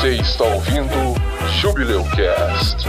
[0.00, 1.16] Você está ouvindo
[1.60, 2.86] Jubileu Cast.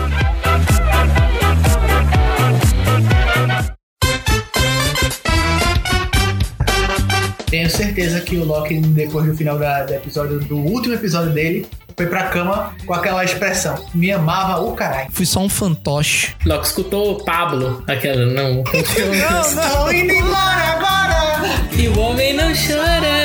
[7.47, 11.67] Tenho certeza que o Loki, depois do final da, do episódio, do último episódio dele,
[11.97, 13.83] foi pra cama com aquela expressão.
[13.91, 15.10] Me amava o caralho.
[15.12, 16.35] Fui só um fantoche.
[16.45, 18.63] Loki escutou o Pablo, aquela, não.
[18.71, 21.70] Estou indo embora agora!
[21.76, 23.19] E o homem não chora.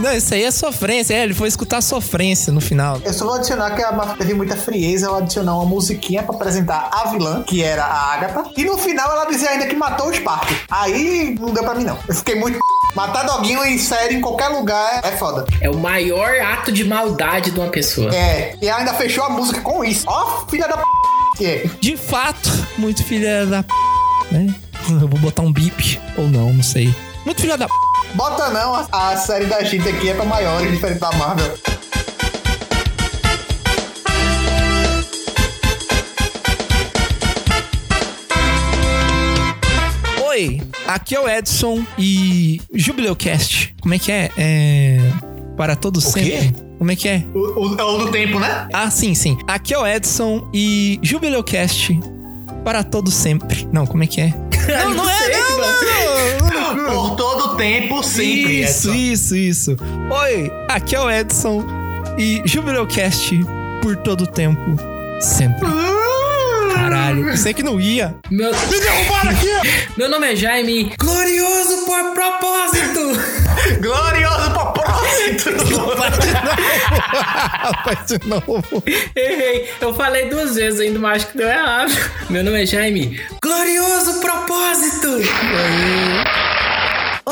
[0.00, 1.14] Não, isso aí é sofrência.
[1.14, 3.00] É, ele foi escutar sofrência no final.
[3.04, 6.34] Eu só vou adicionar que a Marvel teve muita frieza ao adicionar uma musiquinha pra
[6.34, 8.44] apresentar a vilã, que era a Agatha.
[8.56, 10.48] E no final ela dizia ainda que matou o Spark.
[10.70, 11.98] Aí não deu pra mim, não.
[12.08, 12.58] Eu fiquei muito.
[12.94, 15.46] Matar doguinho em série em qualquer lugar é foda.
[15.60, 18.12] É o maior ato de maldade de uma pessoa.
[18.12, 20.04] É, e ainda fechou a música com isso.
[20.08, 20.82] Ó, filha da p.
[21.36, 21.70] que é.
[21.78, 23.72] De fato, muito filha da p,
[24.32, 24.52] né?
[24.88, 26.92] Eu vou botar um bip ou não, não sei.
[27.24, 27.89] Muito filha da p.
[28.14, 31.54] Bota não, a, a série da gente aqui é pra maiores, diferente da Marvel.
[40.26, 43.74] Oi, aqui é o Edson e Jubileucast.
[43.80, 44.30] Como é que é?
[44.36, 44.98] É.
[45.56, 46.54] Para todos sempre.
[46.78, 47.24] Como é que é?
[47.34, 48.68] O, o, é o do tempo, né?
[48.72, 49.38] Ah, sim, sim.
[49.46, 51.98] Aqui é o Edson e Jubileucast.
[52.64, 53.68] Para todos sempre.
[53.72, 54.34] Não, como é que é?
[54.84, 56.52] Não, não é, não, mano.
[56.52, 57.08] não, não, não.
[57.08, 58.60] Por todo tempo, sempre.
[58.60, 59.76] Isso, isso, isso.
[60.10, 61.64] Oi, aqui é o Edson
[62.16, 63.40] e Jubileucast
[63.82, 64.76] por todo tempo,
[65.18, 65.66] sempre.
[66.74, 68.16] Caralho, pensei que não ia.
[68.30, 68.52] Meu...
[68.52, 69.48] Me derrubaram aqui!
[69.96, 70.92] Meu nome é Jaime.
[70.98, 73.00] Glorioso por propósito.
[73.80, 75.50] Glorioso propósito!
[77.84, 78.82] Faz de novo.
[79.14, 79.70] Errei.
[79.80, 81.92] Eu falei duas vezes ainda, mas acho que deu errado.
[82.28, 83.20] Meu nome é Jaime.
[83.42, 85.08] Glorioso propósito.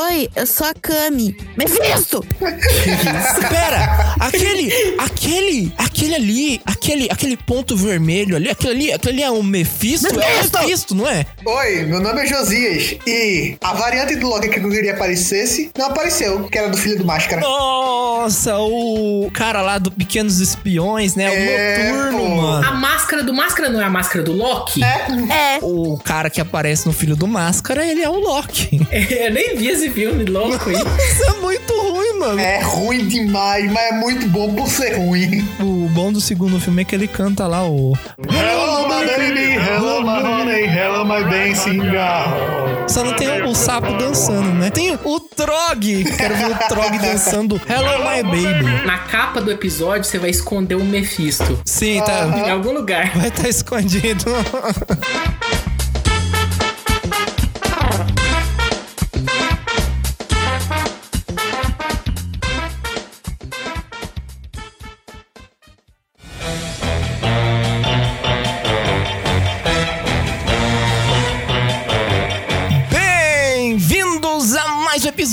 [0.00, 1.36] Oi, eu sou a Kami.
[1.56, 2.24] Mephisto!
[2.38, 9.31] Pera, aquele, aquele, aquele ali, aquele, aquele ponto vermelho ali, aquele ali, aquele ali é
[9.32, 10.06] um Mephisto?
[10.06, 10.59] É o Mephisto!
[10.60, 11.26] Mephisto, não é?
[11.44, 15.86] Oi, meu nome é Josias e a variante do Loki que eu queria aparecesse não
[15.86, 17.41] apareceu, que era do filho do Máscara.
[17.41, 21.28] Nossa, o cara lá do Pequenos Espiões, né?
[21.28, 22.28] O É, Noturno, pô.
[22.36, 22.69] mano.
[22.69, 24.80] A máscara do Máscara não é a máscara do Loki?
[24.84, 28.78] É, É, O cara que aparece no Filho do Máscara, ele é o Loki.
[29.10, 30.76] Eu nem vi esse filme louco aí.
[30.76, 32.41] Isso é muito ruim, mano.
[32.41, 35.47] é ruim demais, mas é muito bom por ser ruim.
[35.60, 37.97] O bom do segundo filme é que ele canta lá o.
[38.28, 42.69] Hello, my baby, hello, my honey, hello, my dancing girl.
[42.88, 44.71] Só não tem o sapo dançando, né?
[44.71, 46.04] Tem o Trog.
[46.16, 48.87] Quero ver o Trog dançando Hello My Baby.
[48.87, 51.60] Na capa do episódio, você vai esconder o Mephisto.
[51.66, 52.25] Sim, tá.
[52.47, 53.12] Em algum lugar.
[53.15, 54.25] Vai estar escondido.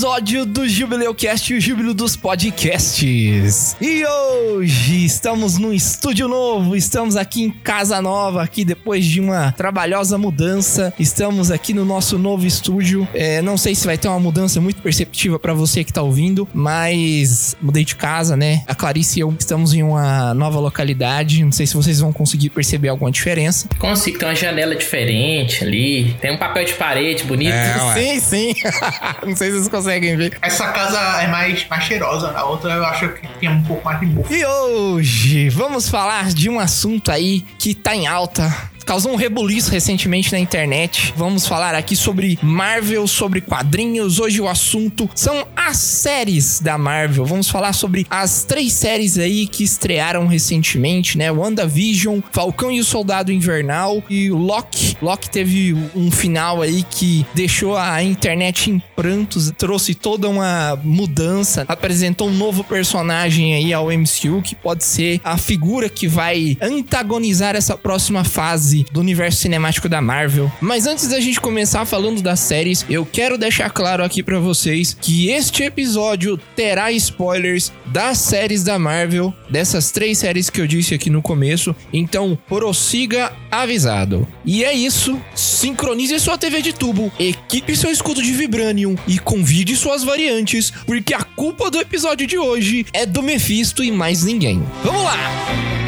[0.05, 3.75] episódio do Jubileu Cast, o Júbilo dos Podcasts.
[3.81, 9.51] E hoje estamos num estúdio novo, estamos aqui em casa nova, aqui depois de uma
[9.53, 10.93] trabalhosa mudança.
[10.99, 13.07] Estamos aqui no nosso novo estúdio.
[13.15, 16.47] É, não sei se vai ter uma mudança muito perceptiva pra você que tá ouvindo,
[16.53, 18.63] mas mudei de casa, né?
[18.67, 21.43] A Clarice e eu estamos em uma nova localidade.
[21.43, 23.67] Não sei se vocês vão conseguir perceber alguma diferença.
[23.79, 26.15] Consigo, tem uma janela diferente ali.
[26.21, 27.55] Tem um papel de parede bonito.
[27.97, 28.53] sim, sim.
[29.25, 30.37] não sei se vocês conseguem ver.
[30.41, 33.99] Essa casa é mais, mais cheirosa, a outra eu acho que tem um pouco mais
[33.99, 34.33] de mofo.
[34.33, 38.51] E hoje vamos falar de um assunto aí que tá em alta.
[38.85, 41.11] Causou um rebuliço recentemente na internet.
[41.17, 44.19] Vamos falar aqui sobre Marvel, sobre quadrinhos.
[44.19, 47.25] Hoje o assunto são as séries da Marvel.
[47.25, 51.31] Vamos falar sobre as três séries aí que estrearam recentemente, né?
[51.31, 54.95] WandaVision, Falcão e o Soldado Invernal e Loki.
[55.01, 61.65] Loki teve um final aí que deixou a internet em prantos, trouxe toda uma mudança,
[61.67, 67.55] apresentou um novo personagem aí ao MCU que pode ser a figura que vai antagonizar
[67.55, 70.51] essa próxima fase do universo cinemático da Marvel.
[70.59, 74.97] Mas antes da gente começar falando das séries, eu quero deixar claro aqui pra vocês
[74.99, 80.93] que este episódio terá spoilers das séries da Marvel, dessas três séries que eu disse
[80.93, 81.75] aqui no começo.
[81.93, 84.27] Então, prossiga avisado.
[84.43, 85.19] E é isso.
[85.33, 91.13] Sincronize sua TV de tubo, equipe seu escudo de Vibranium e convide suas variantes, porque
[91.13, 94.63] a culpa do episódio de hoje é do Mephisto e mais ninguém.
[94.83, 95.84] Vamos lá!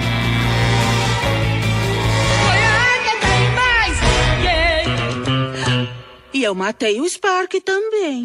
[6.37, 8.21] E eu matei o Spark também.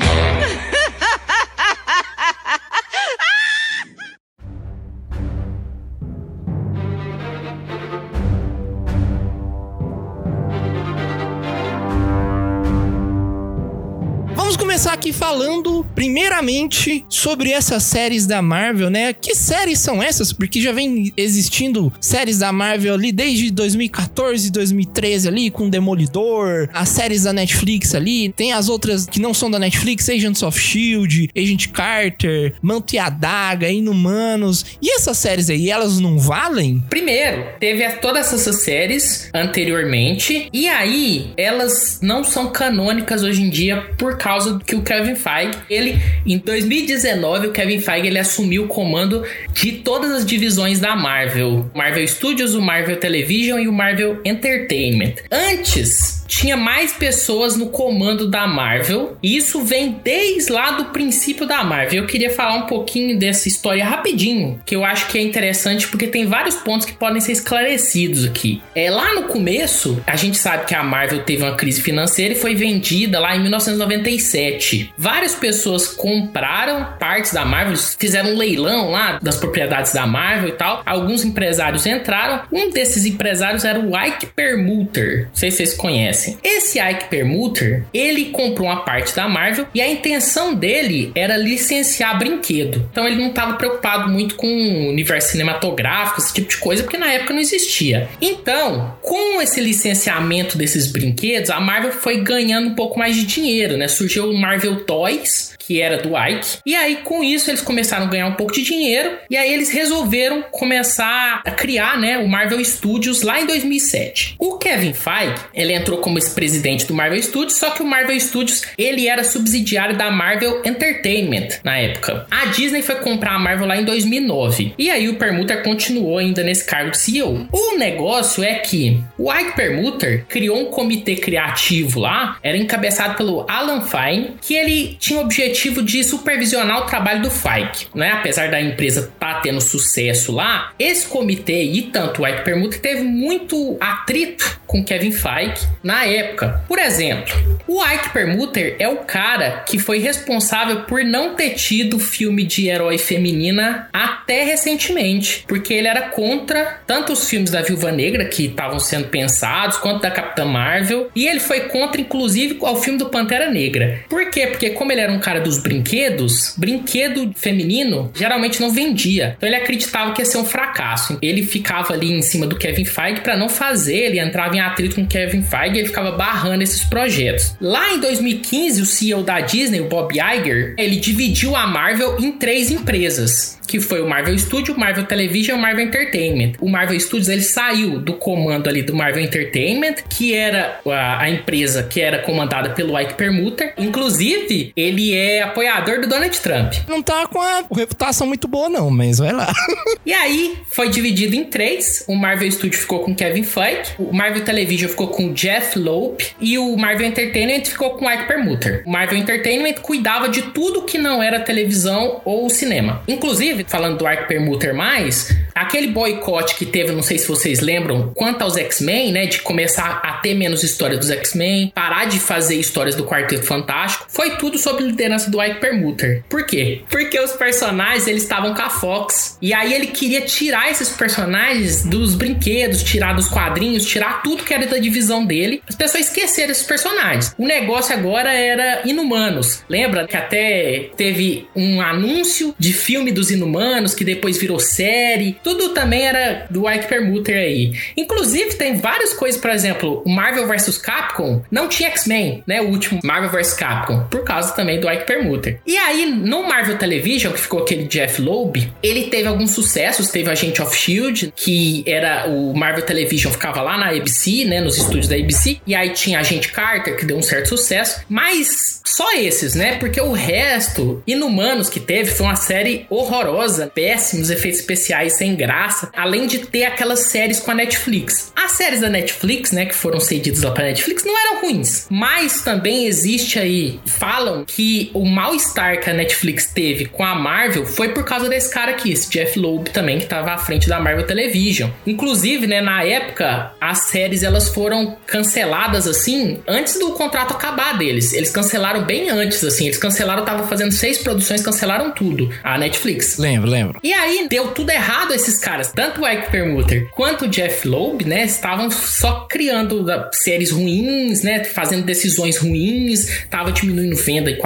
[14.36, 15.71] Vamos começar aqui falando
[16.02, 19.12] primeiramente, sobre essas séries da Marvel, né?
[19.12, 20.32] Que séries são essas?
[20.32, 26.88] Porque já vem existindo séries da Marvel ali desde 2014, 2013 ali, com Demolidor, as
[26.88, 31.30] séries da Netflix ali, tem as outras que não são da Netflix, Agents of S.H.I.E.L.D.,
[31.40, 34.66] Agent Carter, Manto e Inumanos.
[34.82, 36.82] E essas séries aí, elas não valem?
[36.90, 43.82] Primeiro, teve todas essas séries anteriormente, e aí elas não são canônicas hoje em dia
[43.96, 45.91] por causa que o Kevin Feige, ele
[46.26, 51.70] em 2019 o Kevin Feige ele assumiu o comando de todas as divisões da Marvel,
[51.74, 55.14] Marvel Studios, o Marvel Television e o Marvel Entertainment.
[55.30, 61.46] Antes tinha mais pessoas no comando da Marvel, e isso vem desde lá do princípio
[61.46, 62.02] da Marvel.
[62.02, 66.06] Eu queria falar um pouquinho dessa história rapidinho, que eu acho que é interessante porque
[66.06, 68.62] tem vários pontos que podem ser esclarecidos aqui.
[68.74, 72.36] É lá no começo, a gente sabe que a Marvel teve uma crise financeira e
[72.36, 74.92] foi vendida lá em 1997.
[74.96, 80.52] Várias pessoas compraram partes da Marvel, fizeram um leilão lá das propriedades da Marvel e
[80.52, 80.82] tal.
[80.84, 82.42] Alguns empresários entraram.
[82.52, 85.26] Um desses empresários era o Ike Permuter.
[85.28, 86.38] Não sei se vocês conhecem.
[86.42, 92.18] Esse Ike Permuter, ele comprou uma parte da Marvel e a intenção dele era licenciar
[92.18, 92.86] brinquedo.
[92.90, 96.98] Então ele não estava preocupado muito com o universo cinematográfico, esse tipo de coisa, porque
[96.98, 98.08] na época não existia.
[98.20, 103.76] Então, com esse licenciamento desses brinquedos, a Marvel foi ganhando um pouco mais de dinheiro,
[103.76, 103.88] né?
[103.88, 106.58] Surgiu o Marvel Toys, que era do Ike.
[106.66, 109.12] E aí, com isso, eles começaram a ganhar um pouco de dinheiro.
[109.30, 114.36] E aí, eles resolveram começar a criar, né, o Marvel Studios lá em 2007.
[114.38, 118.62] O Kevin Feige, ele entrou como ex-presidente do Marvel Studios, só que o Marvel Studios,
[118.76, 122.26] ele era subsidiário da Marvel Entertainment na época.
[122.30, 124.74] A Disney foi comprar a Marvel lá em 2009.
[124.76, 127.48] E aí, o Permuter continuou ainda nesse cargo de CEO.
[127.50, 133.46] O negócio é que o Ike Permuter criou um comitê criativo lá, era encabeçado pelo
[133.48, 138.10] Alan Fine, que ele tinha o objetivo de supervisionar o trabalho do Feige, né?
[138.12, 143.02] Apesar da empresa estar tendo sucesso lá, esse comitê e tanto o Ike Permuter teve
[143.02, 146.64] muito atrito com Kevin Feige na época.
[146.66, 147.34] Por exemplo,
[147.68, 152.68] o Ike Permuter é o cara que foi responsável por não ter tido filme de
[152.68, 158.46] herói feminina até recentemente, porque ele era contra tanto os filmes da Viúva Negra que
[158.46, 163.10] estavam sendo pensados, quanto da Capitã Marvel, e ele foi contra inclusive ao filme do
[163.10, 164.00] Pantera Negra.
[164.08, 164.46] Por quê?
[164.46, 169.34] Porque como ele era um cara dos brinquedos, brinquedo feminino geralmente não vendia.
[169.36, 171.18] Então ele acreditava que ia ser um fracasso.
[171.20, 174.96] Ele ficava ali em cima do Kevin Feige para não fazer, ele entrava em atrito
[174.96, 177.54] com o Kevin Feige e ele ficava barrando esses projetos.
[177.60, 182.32] Lá em 2015, o CEO da Disney, o Bob Iger, ele dividiu a Marvel em
[182.32, 186.52] três empresas que foi o Marvel Studio, o Marvel Television e o Marvel Entertainment.
[186.60, 191.30] O Marvel Studios ele saiu do comando ali do Marvel Entertainment, que era a, a
[191.30, 193.72] empresa que era comandada pelo Ike Permuter.
[193.78, 196.74] Inclusive, ele é apoiador do Donald Trump.
[196.88, 199.52] Não tá com a reputação muito boa, não, mas vai lá.
[200.04, 202.04] E aí, foi dividido em três.
[202.08, 206.58] O Marvel Studio ficou com Kevin Feige, o Marvel Television ficou com Jeff Loeb e
[206.58, 208.82] o Marvel Entertainment ficou com Ike Permuter.
[208.84, 213.02] O Marvel Entertainment cuidava de tudo que não era televisão ou cinema.
[213.06, 218.12] Inclusive, falando do Ike Permuter mais, aquele boicote que teve, não sei se vocês lembram,
[218.14, 222.56] quanto aos X-Men, né, de começar a ter menos história dos X-Men, parar de fazer
[222.56, 226.24] histórias do Quarteto Fantástico, foi tudo sob liderança do Ike Permuter.
[226.28, 226.82] Por quê?
[226.90, 229.38] Porque os personagens, eles estavam com a Fox.
[229.40, 234.54] E aí ele queria tirar esses personagens dos brinquedos, tirar dos quadrinhos, tirar tudo que
[234.54, 235.62] era da divisão dele.
[235.68, 237.34] As pessoas esqueceram esses personagens.
[237.38, 239.62] O negócio agora era Inumanos.
[239.68, 245.36] Lembra que até teve um anúncio de filme dos Inumanos, que depois virou série.
[245.42, 247.72] Tudo também era do Ike Permuter aí.
[247.96, 252.60] Inclusive, tem várias coisas, por exemplo, o Marvel vs Capcom não tinha X-Men, né?
[252.60, 255.60] O último Marvel vs Capcom, por causa também do Ike Permuter.
[255.66, 260.08] E aí, no Marvel Television, que ficou aquele Jeff Loeb, ele teve alguns sucessos.
[260.08, 264.60] Teve a Agent of Shield, que era o Marvel Television, ficava lá na ABC, né?
[264.60, 265.60] Nos estúdios da ABC.
[265.66, 268.02] E aí tinha a Agent Carter, que deu um certo sucesso.
[268.08, 269.76] Mas só esses, né?
[269.78, 275.90] Porque o resto, Inumanos que teve, foi uma série horrorosa, péssimos efeitos especiais sem graça,
[275.96, 278.32] além de ter aquelas séries com a Netflix.
[278.36, 282.42] As séries da Netflix, né, que foram cedidas lá pra Netflix, não eram ruins, mas
[282.42, 287.90] também existe aí, falam que o mal-estar que a Netflix teve com a Marvel foi
[287.90, 291.06] por causa desse cara aqui, esse Jeff Loeb também, que tava à frente da Marvel
[291.06, 291.70] Television.
[291.86, 298.12] Inclusive, né, na época, as séries elas foram canceladas assim, antes do contrato acabar deles.
[298.12, 303.18] Eles cancelaram bem antes, assim, eles cancelaram, tava fazendo seis produções, cancelaram tudo, a Netflix.
[303.18, 303.80] lembro, lembro.
[303.82, 308.04] E aí deu tudo errado, esses caras, tanto o Ike Permuter quanto o Jeff Loeb,
[308.04, 314.36] né, estavam só criando uh, séries ruins, né, fazendo decisões ruins, tava diminuindo venda e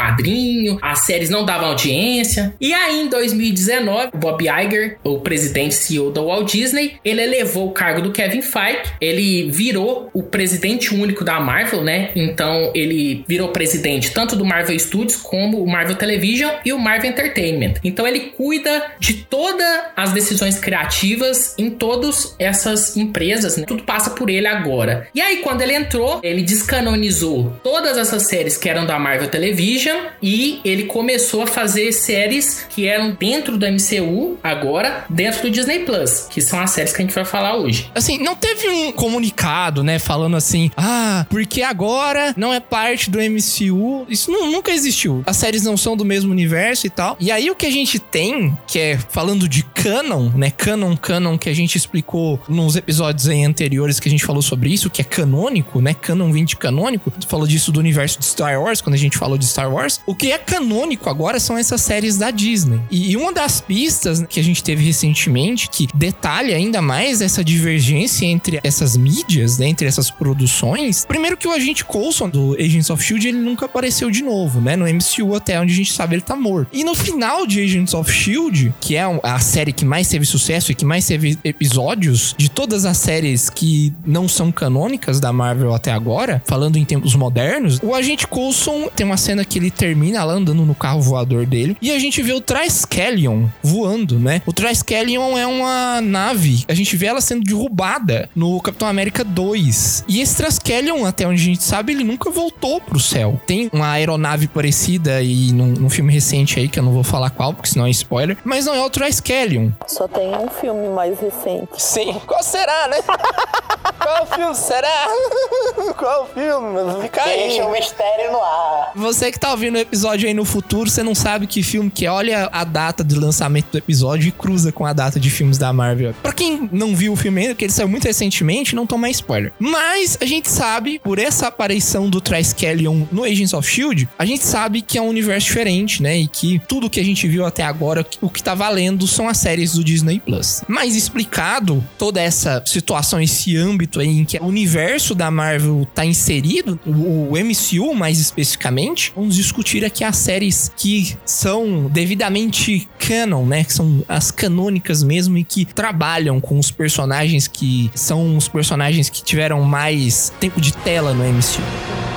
[0.47, 2.55] quadrinho, as séries não davam audiência.
[2.61, 7.69] E aí em 2019, o Bob Iger, o presidente CEO da Walt Disney, ele elevou
[7.69, 12.11] o cargo do Kevin Feige, ele virou o presidente único da Marvel, né?
[12.15, 17.11] Então ele virou presidente tanto do Marvel Studios como o Marvel Television e o Marvel
[17.11, 17.75] Entertainment.
[17.83, 23.65] Então ele cuida de todas as decisões criativas em todas essas empresas, né?
[23.67, 25.09] Tudo passa por ele agora.
[25.15, 30.07] E aí quando ele entrou, ele descanonizou todas essas séries que eram da Marvel Television
[30.23, 35.81] e ele começou a fazer séries que eram dentro da MCU agora, dentro do Disney
[35.81, 37.91] Plus, que são as séries que a gente vai falar hoje.
[37.95, 43.19] Assim, não teve um comunicado, né, falando assim, ah, porque agora não é parte do
[43.21, 44.07] MCU.
[44.09, 45.23] Isso nu- nunca existiu.
[45.27, 47.17] As séries não são do mesmo universo e tal.
[47.21, 51.39] E aí o que a gente tem, que é falando de canon, né, canon, canon,
[51.39, 55.01] que a gente explicou nos episódios aí anteriores que a gente falou sobre isso, que
[55.01, 57.13] é canônico, né, canon vem de canônico.
[57.29, 60.01] Falou disso do universo de Star Wars, quando a gente falou de Star Wars.
[60.07, 62.81] O que é canônico agora são essas séries da Disney.
[62.91, 67.45] E, e uma das pistas que a gente teve recentemente, que detalha ainda mais essa
[67.45, 71.05] divergência entre essas mídias, né, entre essas produções.
[71.07, 74.77] Primeiro que o agente Coulson do Agents of Shield ele nunca apareceu de novo, né?
[74.77, 76.69] No MCU até onde a gente sabe ele tá morto.
[76.73, 80.73] E no final de Agents of Shield, que é a série que mais teve sucesso
[80.73, 85.75] e que mais teve episódios de todas as séries que não são canônicas da Marvel
[85.75, 90.06] até agora, falando em tempos modernos, o agente Coulson tem uma cena que ele termina
[90.13, 94.43] lá andando no carro voador dele e a gente vê o Triskelion voando, né?
[94.47, 100.05] O Triskelion é uma nave, a gente vê ela sendo derrubada no Capitão América 2.
[100.09, 103.41] E esse Triskelion, até onde a gente sabe, ele nunca voltou pro céu.
[103.47, 107.31] Tem uma aeronave parecida e num, num filme recente aí, que eu não vou falar
[107.31, 109.71] qual, porque senão é spoiler, mas não é o Triskelion.
[109.87, 111.71] Só tem um filme mais recente.
[111.79, 112.15] Sim.
[112.27, 112.99] Qual será, né?
[113.99, 115.07] Qual filme será?
[115.99, 117.03] Qual filme?
[117.03, 117.61] Fica aí.
[117.61, 118.93] o mistério no ar.
[118.95, 122.07] Você que tá ouvindo o episódio aí no futuro, você não sabe que filme que
[122.07, 122.11] é.
[122.11, 125.73] Olha a data de lançamento do episódio e cruza com a data de filmes da
[125.73, 126.15] Marvel.
[126.23, 129.53] Pra quem não viu o filme ainda, ele saiu muito recentemente, não toma spoiler.
[129.59, 134.45] Mas a gente sabe, por essa aparição do Triskelion no Agents of S.H.I.E.L.D., a gente
[134.45, 136.19] sabe que é um universo diferente, né?
[136.19, 139.39] E que tudo que a gente viu até agora, o que tá valendo são as
[139.39, 140.63] séries do Disney Plus.
[140.69, 146.05] Mas explicado toda essa situação, esse âmbito aí em que o universo da Marvel tá
[146.05, 153.65] inserido, o MCU mais especificamente, vamos discutir aqui as séries que são devidamente canon, né?
[153.65, 159.09] Que são as canônicas mesmo e que trabalham com os personagens que são os personagens
[159.09, 162.16] que tiveram mais tempo de tela no MCU.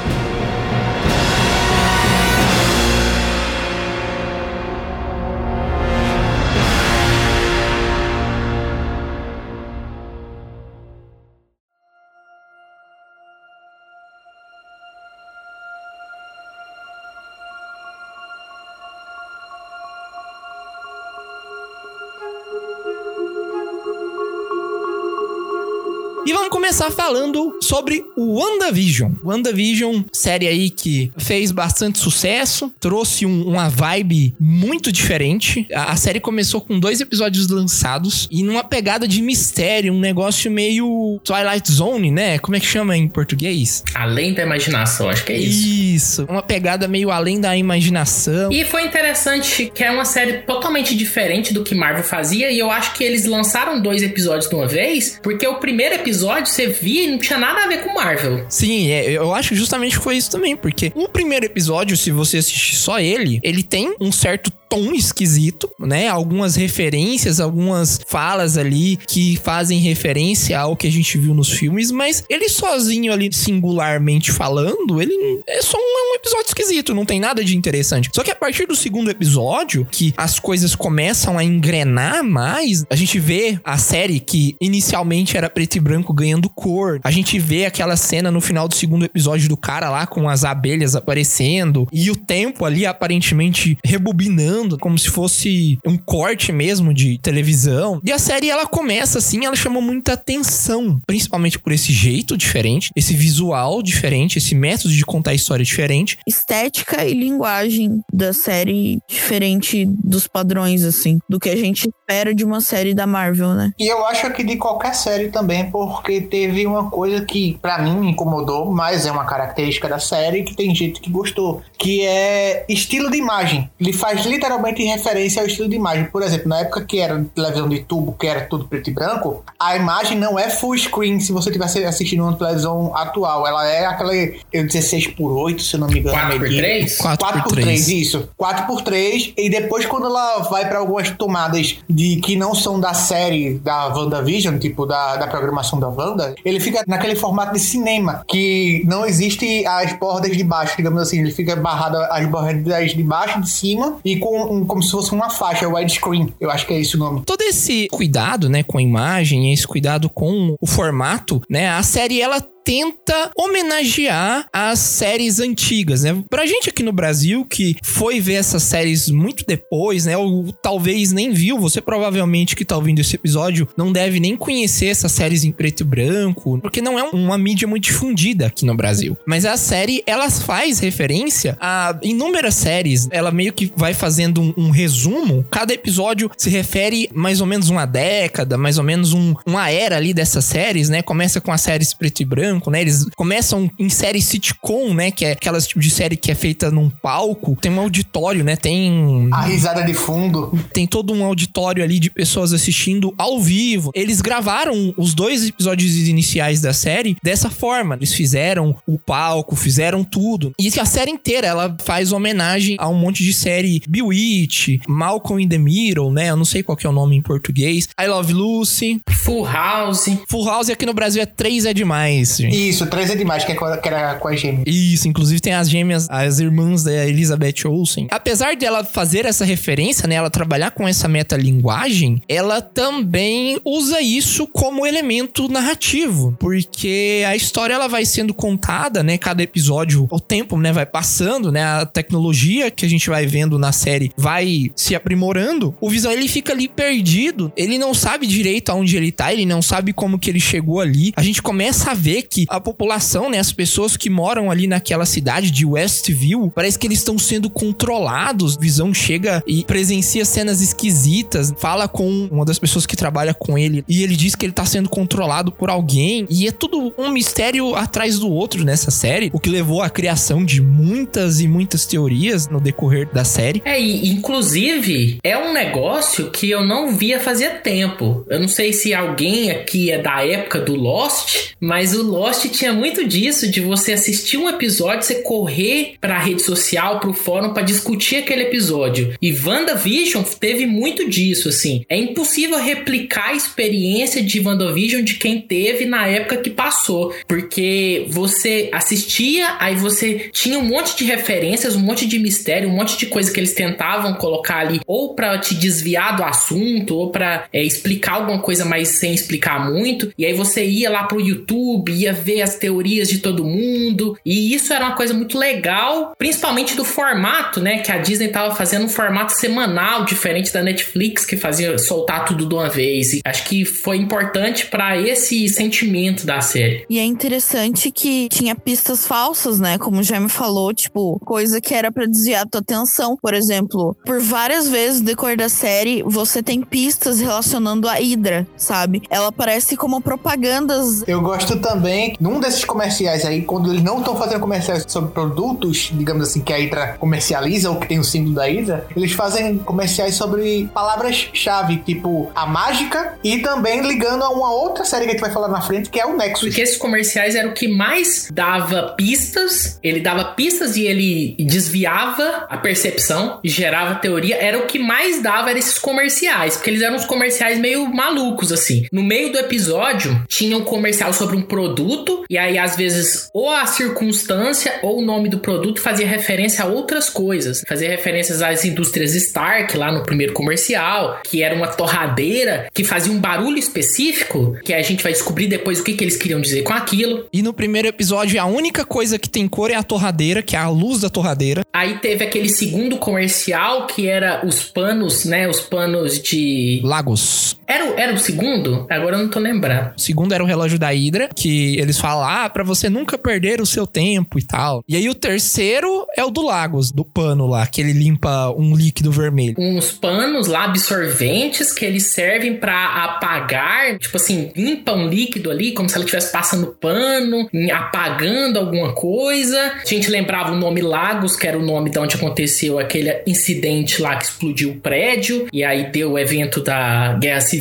[26.80, 29.12] Começar falando sobre o WandaVision.
[29.22, 35.68] WandaVision, série aí que fez bastante sucesso, trouxe um- uma vibe muito diferente.
[35.74, 40.50] A, a série começou com dois episódios lançados e numa pegada de mistério, um negócio
[40.50, 42.40] meio Twilight Zone, né?
[42.40, 43.84] Como é que chama em português?
[43.94, 45.68] Além da imaginação, acho que é isso.
[45.68, 48.54] Isso, uma pegada meio além da imaginação.
[48.54, 52.72] E foi interessante que é uma série totalmente diferente do que Marvel fazia, e eu
[52.72, 57.04] acho que eles lançaram dois episódios de uma vez, porque o primeiro episódio você via
[57.04, 58.46] e não tinha nada a ver com Marvel.
[58.50, 62.38] Sim, é, eu acho justamente que foi isso também, porque o primeiro episódio, se você
[62.38, 66.08] assistir só ele, ele tem um certo tom esquisito, né?
[66.08, 71.92] Algumas referências, algumas falas ali que fazem referência ao que a gente viu nos filmes,
[71.92, 77.20] mas ele sozinho ali, singularmente falando, ele é só um, um episódio esquisito, não tem
[77.20, 78.10] nada de interessante.
[78.14, 82.96] Só que a partir do segundo episódio, que as coisas começam a engrenar mais, a
[82.96, 87.00] gente vê a série que inicialmente era preto e branco ganhando cor.
[87.04, 90.44] A gente vê aquela cena no final do segundo episódio do cara lá com as
[90.44, 97.18] abelhas aparecendo e o tempo ali aparentemente rebobinando como se fosse um corte mesmo de
[97.20, 98.02] televisão.
[98.04, 102.92] E a série ela começa assim, ela chamou muita atenção, principalmente por esse jeito diferente,
[102.96, 106.18] esse visual diferente, esse método de contar a história diferente.
[106.28, 112.44] Estética e linguagem da série diferente dos padrões, assim, do que a gente espera de
[112.44, 113.72] uma série da Marvel, né?
[113.78, 117.96] E eu acho que de qualquer série também, porque teve uma coisa que pra mim
[117.98, 122.66] me incomodou, mas é uma característica da série que tem gente que gostou, que é
[122.68, 123.70] estilo de imagem.
[123.80, 126.06] Ele faz literalmente referência ao estilo de imagem.
[126.06, 129.44] Por exemplo, na época que era televisão de tubo, que era tudo preto e branco,
[129.60, 133.48] a imagem não é full screen se você estiver assistindo uma televisão atual.
[133.48, 136.16] Ela é aquela, eu 16 por 8 se eu não me engano.
[136.16, 136.62] 4 por medida.
[136.62, 136.98] 3?
[136.98, 138.02] 4 4 por por 3, 3.
[138.02, 138.30] isso.
[138.36, 142.80] 4 por 3 e depois quando ela vai pra algumas tomadas de que não são
[142.80, 147.60] da série da WandaVision, tipo da, da programação da Wanda, ele fica naquele formato de
[147.60, 152.94] cinema, que não existe as bordas de baixo, digamos assim, ele fica barrado as bordas
[152.94, 156.34] de baixo, de cima e com como se fosse uma faixa widescreen.
[156.40, 157.22] Eu acho que é esse o nome.
[157.26, 162.22] todo esse cuidado, né, com a imagem, esse cuidado com o formato, né, a série
[162.22, 166.24] ela tenta homenagear as séries antigas, né?
[166.30, 171.12] Pra gente aqui no Brasil que foi ver essas séries muito depois, né, ou talvez
[171.12, 175.44] nem viu, você provavelmente que tá ouvindo esse episódio não deve nem conhecer essas séries
[175.44, 179.18] em preto e branco, porque não é uma mídia muito difundida aqui no Brasil.
[179.26, 184.54] Mas a série, ela faz referência a inúmeras séries, ela meio que vai fazendo um,
[184.56, 189.34] um resumo, cada episódio se refere mais ou menos uma década, mais ou menos um,
[189.44, 191.02] uma era ali dessas séries, né?
[191.02, 192.82] Começa com as séries preto e branco, né?
[192.82, 195.12] Eles começam em série sitcom, né?
[195.12, 198.56] Que é aquelas tipo de série que é feita num palco, tem um auditório, né?
[198.56, 200.58] Tem A risada de fundo.
[200.74, 203.92] tem todo um auditório ali de pessoas assistindo ao vivo.
[203.94, 207.96] Eles gravaram os dois episódios iniciais da série dessa forma.
[207.96, 210.52] Eles fizeram o palco, fizeram tudo.
[210.60, 215.48] E a série inteira ela faz homenagem a um monte de série Bewitch, Malcolm in
[215.50, 216.30] the Middle, né?
[216.30, 217.90] Eu não sei qual que é o nome em português.
[218.00, 219.02] I Love Lucy.
[219.10, 220.06] Full House.
[220.28, 222.70] Full House aqui no Brasil é 3 é demais, gente.
[222.70, 224.64] Isso, três é demais, que, é com que era com a gêmea.
[224.66, 228.08] Isso, inclusive tem as gêmeas, as irmãs da Elizabeth Olsen.
[228.12, 234.48] Apesar dela fazer essa referência, né, ela trabalhar com essa metalinguagem, ela também usa isso
[234.48, 240.58] como elemento narrativo, porque a história ela vai sendo contada, né, cada episódio, o tempo,
[240.58, 244.96] né, vai passando, né, a tecnologia que a gente vai vendo na série vai se
[244.96, 245.76] aprimorando.
[245.80, 249.62] O Visão ele fica ali perdido, ele não sabe direito aonde ele tá, ele não
[249.62, 251.12] sabe como que ele chegou ali.
[251.16, 255.06] A gente começa a ver que a população, né, as pessoas que moram ali naquela
[255.06, 258.56] cidade de Westview, parece que eles estão sendo controlados.
[258.56, 263.84] Visão chega e presencia cenas esquisitas, fala com uma das pessoas que trabalha com ele
[263.88, 267.76] e ele diz que ele tá sendo controlado por alguém e é tudo um mistério
[267.76, 272.48] atrás do outro nessa série, o que levou à criação de muitas e muitas teorias
[272.48, 273.62] no decorrer da série.
[273.66, 278.26] É, e inclusive é um negócio que eu não via fazia tempo.
[278.30, 282.19] Eu não sei se alguém aqui é da época do Lost, mas o Lost
[282.50, 287.54] tinha muito disso de você assistir um episódio, você correr pra rede social, pro fórum
[287.54, 289.14] pra discutir aquele episódio.
[289.22, 291.86] E WandaVision teve muito disso, assim.
[291.90, 298.06] É impossível replicar a experiência de WandaVision de quem teve na época que passou, porque
[298.10, 302.98] você assistia, aí você tinha um monte de referências, um monte de mistério, um monte
[302.98, 307.46] de coisa que eles tentavam colocar ali, ou pra te desviar do assunto, ou pra
[307.54, 310.12] é, explicar alguma coisa, mas sem explicar muito.
[310.18, 314.54] E aí você ia lá pro YouTube, ia ver as teorias de todo mundo, e
[314.54, 317.80] isso era uma coisa muito legal, principalmente do formato, né?
[317.80, 322.46] Que a Disney tava fazendo um formato semanal, diferente da Netflix, que fazia soltar tudo
[322.48, 323.14] de uma vez.
[323.14, 326.86] E acho que foi importante pra esse sentimento da série.
[326.90, 329.78] E é interessante que tinha pistas falsas, né?
[329.78, 333.18] Como o Jaime falou, tipo, coisa que era pra desviar a tua atenção.
[333.22, 338.48] Por exemplo, por várias vezes no decorrer da série, você tem pistas relacionando a Hydra,
[338.58, 339.02] sabe?
[339.10, 341.04] Ela aparece como propagandas.
[341.08, 345.92] Eu gosto também, num desses comerciais aí, quando eles não estão fazendo comerciais sobre produtos,
[345.94, 349.58] digamos assim, que a Hydra comercializa ou que tem o símbolo da Hydra, eles fazem
[349.60, 355.14] comerciais sobre palavras-chave, tipo a mágica, e também ligando a uma outra série que a
[355.14, 356.50] gente vai falar na frente, que é o Nexus.
[356.50, 362.48] Porque esses comerciais eram o que mais dava pistas, ele dava pistas e ele desviava
[362.50, 364.36] a percepção, gerava teoria.
[364.36, 368.52] Era o que mais dava era esses comerciais, porque eles eram uns comerciais meio malucos,
[368.52, 368.86] assim.
[368.92, 371.89] No meio do episódio, tinha um comercial sobre um produto,
[372.30, 376.68] e aí às vezes ou a circunstância ou o nome do produto fazia referência a
[376.68, 377.64] outras coisas.
[377.68, 383.12] Fazia referências às indústrias Stark, lá no primeiro comercial, que era uma torradeira que fazia
[383.12, 386.64] um barulho específico, que a gente vai descobrir depois o que, que eles queriam dizer
[386.64, 387.26] com aquilo.
[387.32, 390.60] E no primeiro episódio, a única coisa que tem cor é a torradeira, que é
[390.60, 391.62] a luz da torradeira.
[391.74, 395.48] Aí teve aquele segundo comercial que era os panos, né?
[395.48, 396.82] Os panos de.
[396.84, 397.59] Lagos.
[397.70, 398.88] Era, o- era o segundo?
[398.90, 399.92] Agora eu não tô lembrando.
[399.96, 403.62] O segundo era o relógio da Hydra, que eles falam, ah, pra você nunca perder
[403.62, 404.84] o seu tempo e tal.
[404.88, 408.76] E aí o terceiro é o do Lagos, do pano lá, que ele limpa um
[408.76, 409.56] líquido vermelho.
[409.60, 415.72] Uns panos lá absorventes que eles servem pra apagar, tipo assim, limpa um líquido ali,
[415.74, 419.74] como se ela estivesse passando pano, apagando alguma coisa.
[419.82, 424.02] A gente lembrava o nome Lagos, que era o nome de onde aconteceu aquele incidente
[424.02, 427.59] lá que explodiu o prédio, e aí deu o evento da Guerra Civil.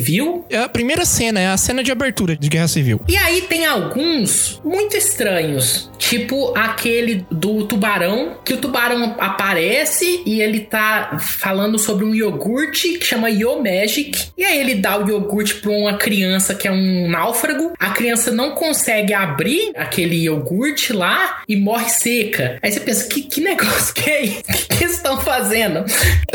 [0.49, 3.01] É a primeira cena, é a cena de abertura de Guerra Civil.
[3.07, 10.41] E aí tem alguns muito estranhos, tipo aquele do tubarão, que o tubarão aparece e
[10.41, 15.07] ele tá falando sobre um iogurte que chama Yo Magic, e aí ele dá o
[15.07, 20.93] iogurte pra uma criança que é um náufrago, a criança não consegue abrir aquele iogurte
[20.93, 22.57] lá e morre seca.
[22.61, 24.39] Aí você pensa, que, que negócio que é isso?
[24.49, 25.83] O que, que eles estão fazendo?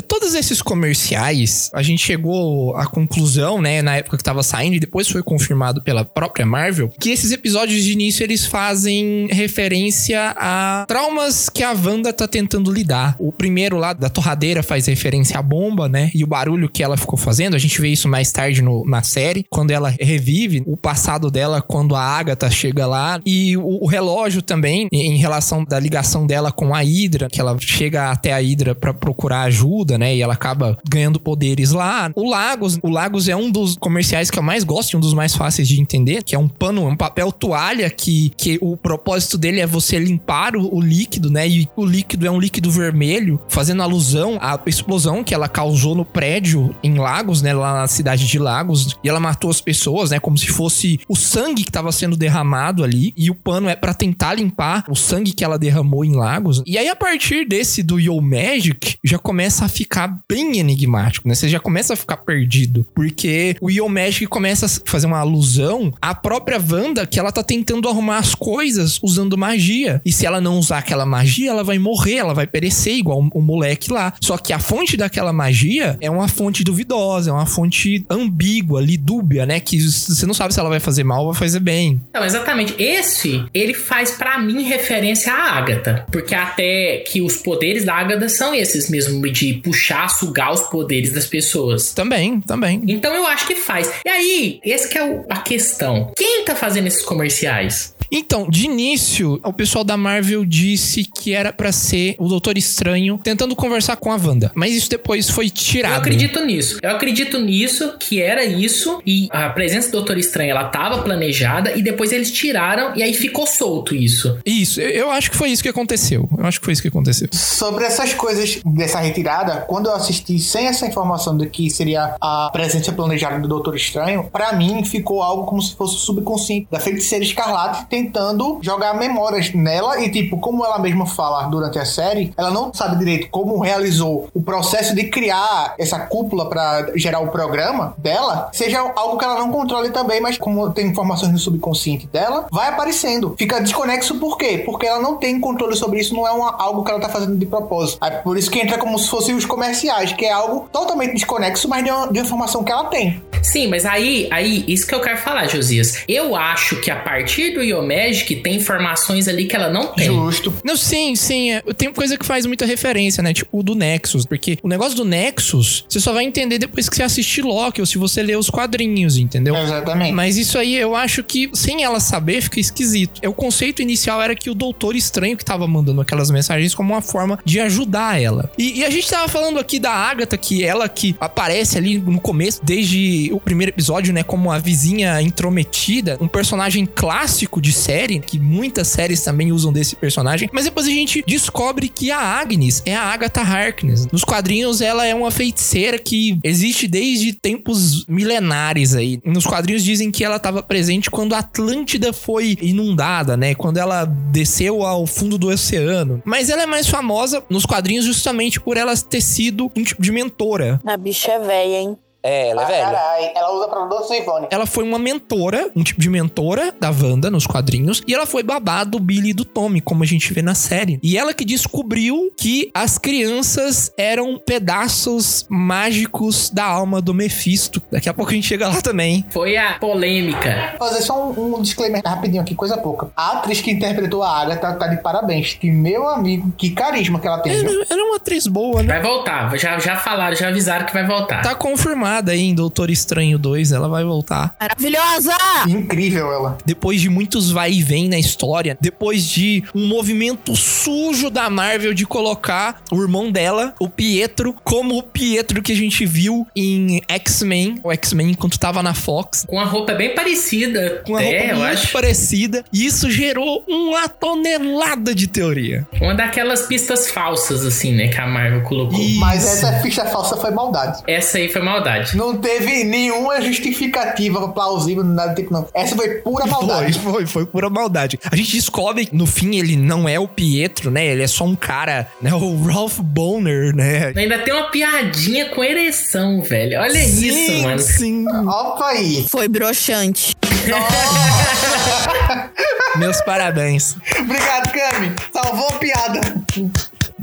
[0.08, 4.80] Todos esses comerciais, a gente chegou à conclusão, né, na época que tava saindo, e
[4.80, 10.84] depois foi confirmado pela própria Marvel, que esses episódios de início eles fazem referência a
[10.88, 13.16] traumas que a Wanda tá tentando lidar.
[13.18, 16.96] O primeiro lá da torradeira faz referência à bomba, né, e o barulho que ela
[16.96, 17.54] ficou fazendo.
[17.54, 21.62] A gente vê isso mais tarde no- na série, quando ela revive o passado dela,
[21.62, 26.50] quando a Agatha chega lá, e o, o relógio também, em relação da ligação dela
[26.52, 30.14] com a Hydra, que ela chega até a Hydra pra procurar ajuda, né?
[30.16, 32.10] E ela acaba ganhando poderes lá.
[32.14, 35.14] O Lagos, o Lagos é um dos comerciais que eu mais gosto e um dos
[35.14, 39.36] mais fáceis de entender, que é um pano, um papel toalha que, que o propósito
[39.38, 41.48] dele é você limpar o, o líquido, né?
[41.48, 46.04] E o líquido é um líquido vermelho, fazendo alusão à explosão que ela causou no
[46.04, 47.52] prédio em Lagos, né?
[47.52, 48.96] Lá na cidade de Lagos.
[49.02, 50.20] E ela matou as pessoas, né?
[50.20, 53.12] Como se fosse o sangue que estava sendo derramado ali.
[53.16, 56.62] E o pano é pra tentar limpar o sangue que ela derramou em Lagos.
[56.66, 61.34] E aí, a partir desse do Yo Magic, já começa a ficar bem enigmático, né?
[61.34, 62.86] Você já começa a ficar perdido.
[62.94, 63.28] Porque
[63.60, 67.88] o Yo Magic começa a fazer uma alusão à própria Wanda, que ela tá tentando
[67.88, 70.00] arrumar as coisas usando magia.
[70.04, 73.42] E se ela não usar aquela magia, ela vai morrer, ela vai perecer, igual o
[73.42, 74.12] moleque lá.
[74.20, 78.96] Só que a fonte daquela magia é uma fonte duvidosa, é uma fonte ambígua ali,
[78.96, 79.60] dúbia, né?
[79.60, 82.00] Que você não sabe se ela vai fazer mal ou vai fazer bem.
[82.12, 82.74] Não, exatamente.
[82.78, 86.06] Esse, ele faz pra mim referência à Agatha.
[86.10, 91.12] Porque até que os poderes da Agatha são esses mesmo, de puxar, sugar os poderes
[91.12, 91.92] das pessoas.
[91.92, 92.82] Também, também.
[92.86, 93.90] Então eu acho que faz.
[94.04, 96.12] E aí, esse que é o- a questão.
[96.16, 97.94] Quem tá fazendo esses comerciais?
[98.12, 103.18] Então, de início, o pessoal da Marvel disse que era pra ser o Doutor Estranho
[103.24, 104.52] tentando conversar com a Wanda.
[104.54, 105.94] Mas isso depois foi tirado.
[105.94, 106.78] Eu acredito nisso.
[106.82, 111.72] Eu acredito nisso, que era isso, e a presença do Doutor Estranho, ela tava planejada,
[111.76, 114.38] e depois eles tiraram, e aí ficou solto isso.
[114.44, 116.28] Isso, eu, eu acho que foi isso que aconteceu.
[116.38, 117.26] Eu acho que foi isso que aconteceu.
[117.32, 122.50] Sobre essas coisas dessa retirada, quando eu assisti sem essa informação de que seria a
[122.52, 127.24] presença planejada do Doutor Estranho, pra mim ficou algo como se fosse subconsciente da feiticeira
[127.24, 132.50] escarlate tentando jogar memórias nela e, tipo, como ela mesma fala durante a série, ela
[132.50, 137.94] não sabe direito como realizou o processo de criar essa cúpula pra gerar o programa
[137.98, 142.46] dela, seja algo que ela não controle também, mas como tem informações no subconsciente dela,
[142.50, 143.34] vai aparecendo.
[143.38, 144.62] Fica desconexo por quê?
[144.64, 147.36] Porque ela não tem controle sobre isso, não é uma- algo que ela tá fazendo
[147.36, 147.98] de propósito.
[148.00, 151.68] Aí por isso que entra como se fossem os comerciais, que é algo totalmente desconexo,
[151.68, 153.20] mas de uma, de uma informação que ela tem.
[153.42, 156.02] Sim, mas aí, aí, isso que eu quero falar, Josias.
[156.08, 160.06] Eu acho que a partir do Yomagic tem informações ali que ela não tem.
[160.06, 160.54] Justo.
[160.64, 161.50] Não, sim, sim.
[161.52, 163.34] é, Tem coisa que faz muita referência, né?
[163.34, 164.24] Tipo o do Nexus.
[164.24, 167.86] Porque o negócio do Nexus, você só vai entender depois que você assistir Loki ou
[167.86, 169.54] se você ler os quadrinhos, entendeu?
[169.56, 170.12] Exatamente.
[170.12, 173.20] Mas isso aí eu acho que, sem ela saber, fica esquisito.
[173.20, 176.94] É, O conceito inicial era que o Doutor Estranho que tava mandando aquelas mensagens como
[176.94, 178.50] uma forma de ajudar ela.
[178.56, 182.20] E, e a gente tava falando aqui da Agatha, que ela que aparece ali no
[182.20, 182.83] começo, desde
[183.32, 188.88] o primeiro episódio, né, como a vizinha intrometida, um personagem clássico de série, que muitas
[188.88, 190.48] séries também usam desse personagem.
[190.52, 194.06] Mas depois a gente descobre que a Agnes é a Agatha Harkness.
[194.10, 199.20] Nos quadrinhos, ela é uma feiticeira que existe desde tempos milenares aí.
[199.24, 203.54] Nos quadrinhos dizem que ela estava presente quando a Atlântida foi inundada, né?
[203.54, 206.22] Quando ela desceu ao fundo do oceano.
[206.24, 210.12] Mas ela é mais famosa nos quadrinhos justamente por ela ter sido um tipo de
[210.12, 210.80] mentora.
[210.84, 211.98] A bicha é velha, hein?
[212.24, 214.46] É, ela Ah, carai, ela usa pra Doce Ivone.
[214.50, 218.42] ela foi uma mentora, um tipo de mentora da Wanda nos quadrinhos, e ela foi
[218.42, 220.98] babá do Billy e do Tommy, como a gente vê na série.
[221.02, 227.82] E ela que descobriu que as crianças eram pedaços mágicos da alma do Mephisto.
[227.92, 229.24] Daqui a pouco a gente chega lá também.
[229.30, 230.74] Foi a polêmica.
[230.78, 233.10] Vou fazer só um, um disclaimer rapidinho aqui, coisa pouca.
[233.16, 235.54] A atriz que interpretou a Agatha tá de parabéns.
[235.54, 237.52] Que meu amigo, que carisma que ela tem.
[237.52, 238.94] Ela ela é uma atriz boa, né?
[238.94, 239.54] Vai voltar.
[239.58, 241.42] Já, já falaram, já avisaram que vai voltar.
[241.42, 244.54] Tá confirmado retornada aí em Doutor Estranho 2, ela vai voltar.
[244.60, 245.32] Maravilhosa!
[245.68, 246.58] Incrível ela.
[246.64, 251.94] Depois de muitos vai e vem na história, depois de um movimento sujo da Marvel
[251.94, 257.00] de colocar o irmão dela, o Pietro, como o Pietro que a gente viu em
[257.08, 261.02] X-Men, o X-Men enquanto tava na Fox, Com a roupa bem parecida.
[261.06, 261.92] com a é, roupa muito acho.
[261.92, 265.86] parecida, e isso gerou uma tonelada de teoria.
[266.00, 268.08] Uma daquelas pistas falsas, assim, né?
[268.08, 268.98] Que a Marvel colocou.
[268.98, 269.20] Isso.
[269.20, 271.02] Mas essa ficha falsa foi maldade.
[271.06, 272.03] Essa aí foi maldade.
[272.14, 275.66] Não teve nenhuma justificativa plausível, nada do tipo, não.
[275.72, 276.98] Essa foi pura Foi, maldade.
[276.98, 278.18] foi, foi pura maldade.
[278.30, 281.06] A gente descobre que no fim ele não é o Pietro, né?
[281.06, 282.32] Ele é só um cara, né?
[282.34, 284.12] O Ralph Bonner, né?
[284.16, 286.80] Ainda tem uma piadinha com ereção, velho.
[286.80, 287.78] Olha isso, mano.
[287.78, 288.26] Sim.
[288.28, 289.24] Opa aí.
[289.28, 290.34] Foi broxante.
[292.96, 293.96] Meus parabéns.
[294.20, 295.12] Obrigado, Cami.
[295.32, 296.20] Salvou a piada.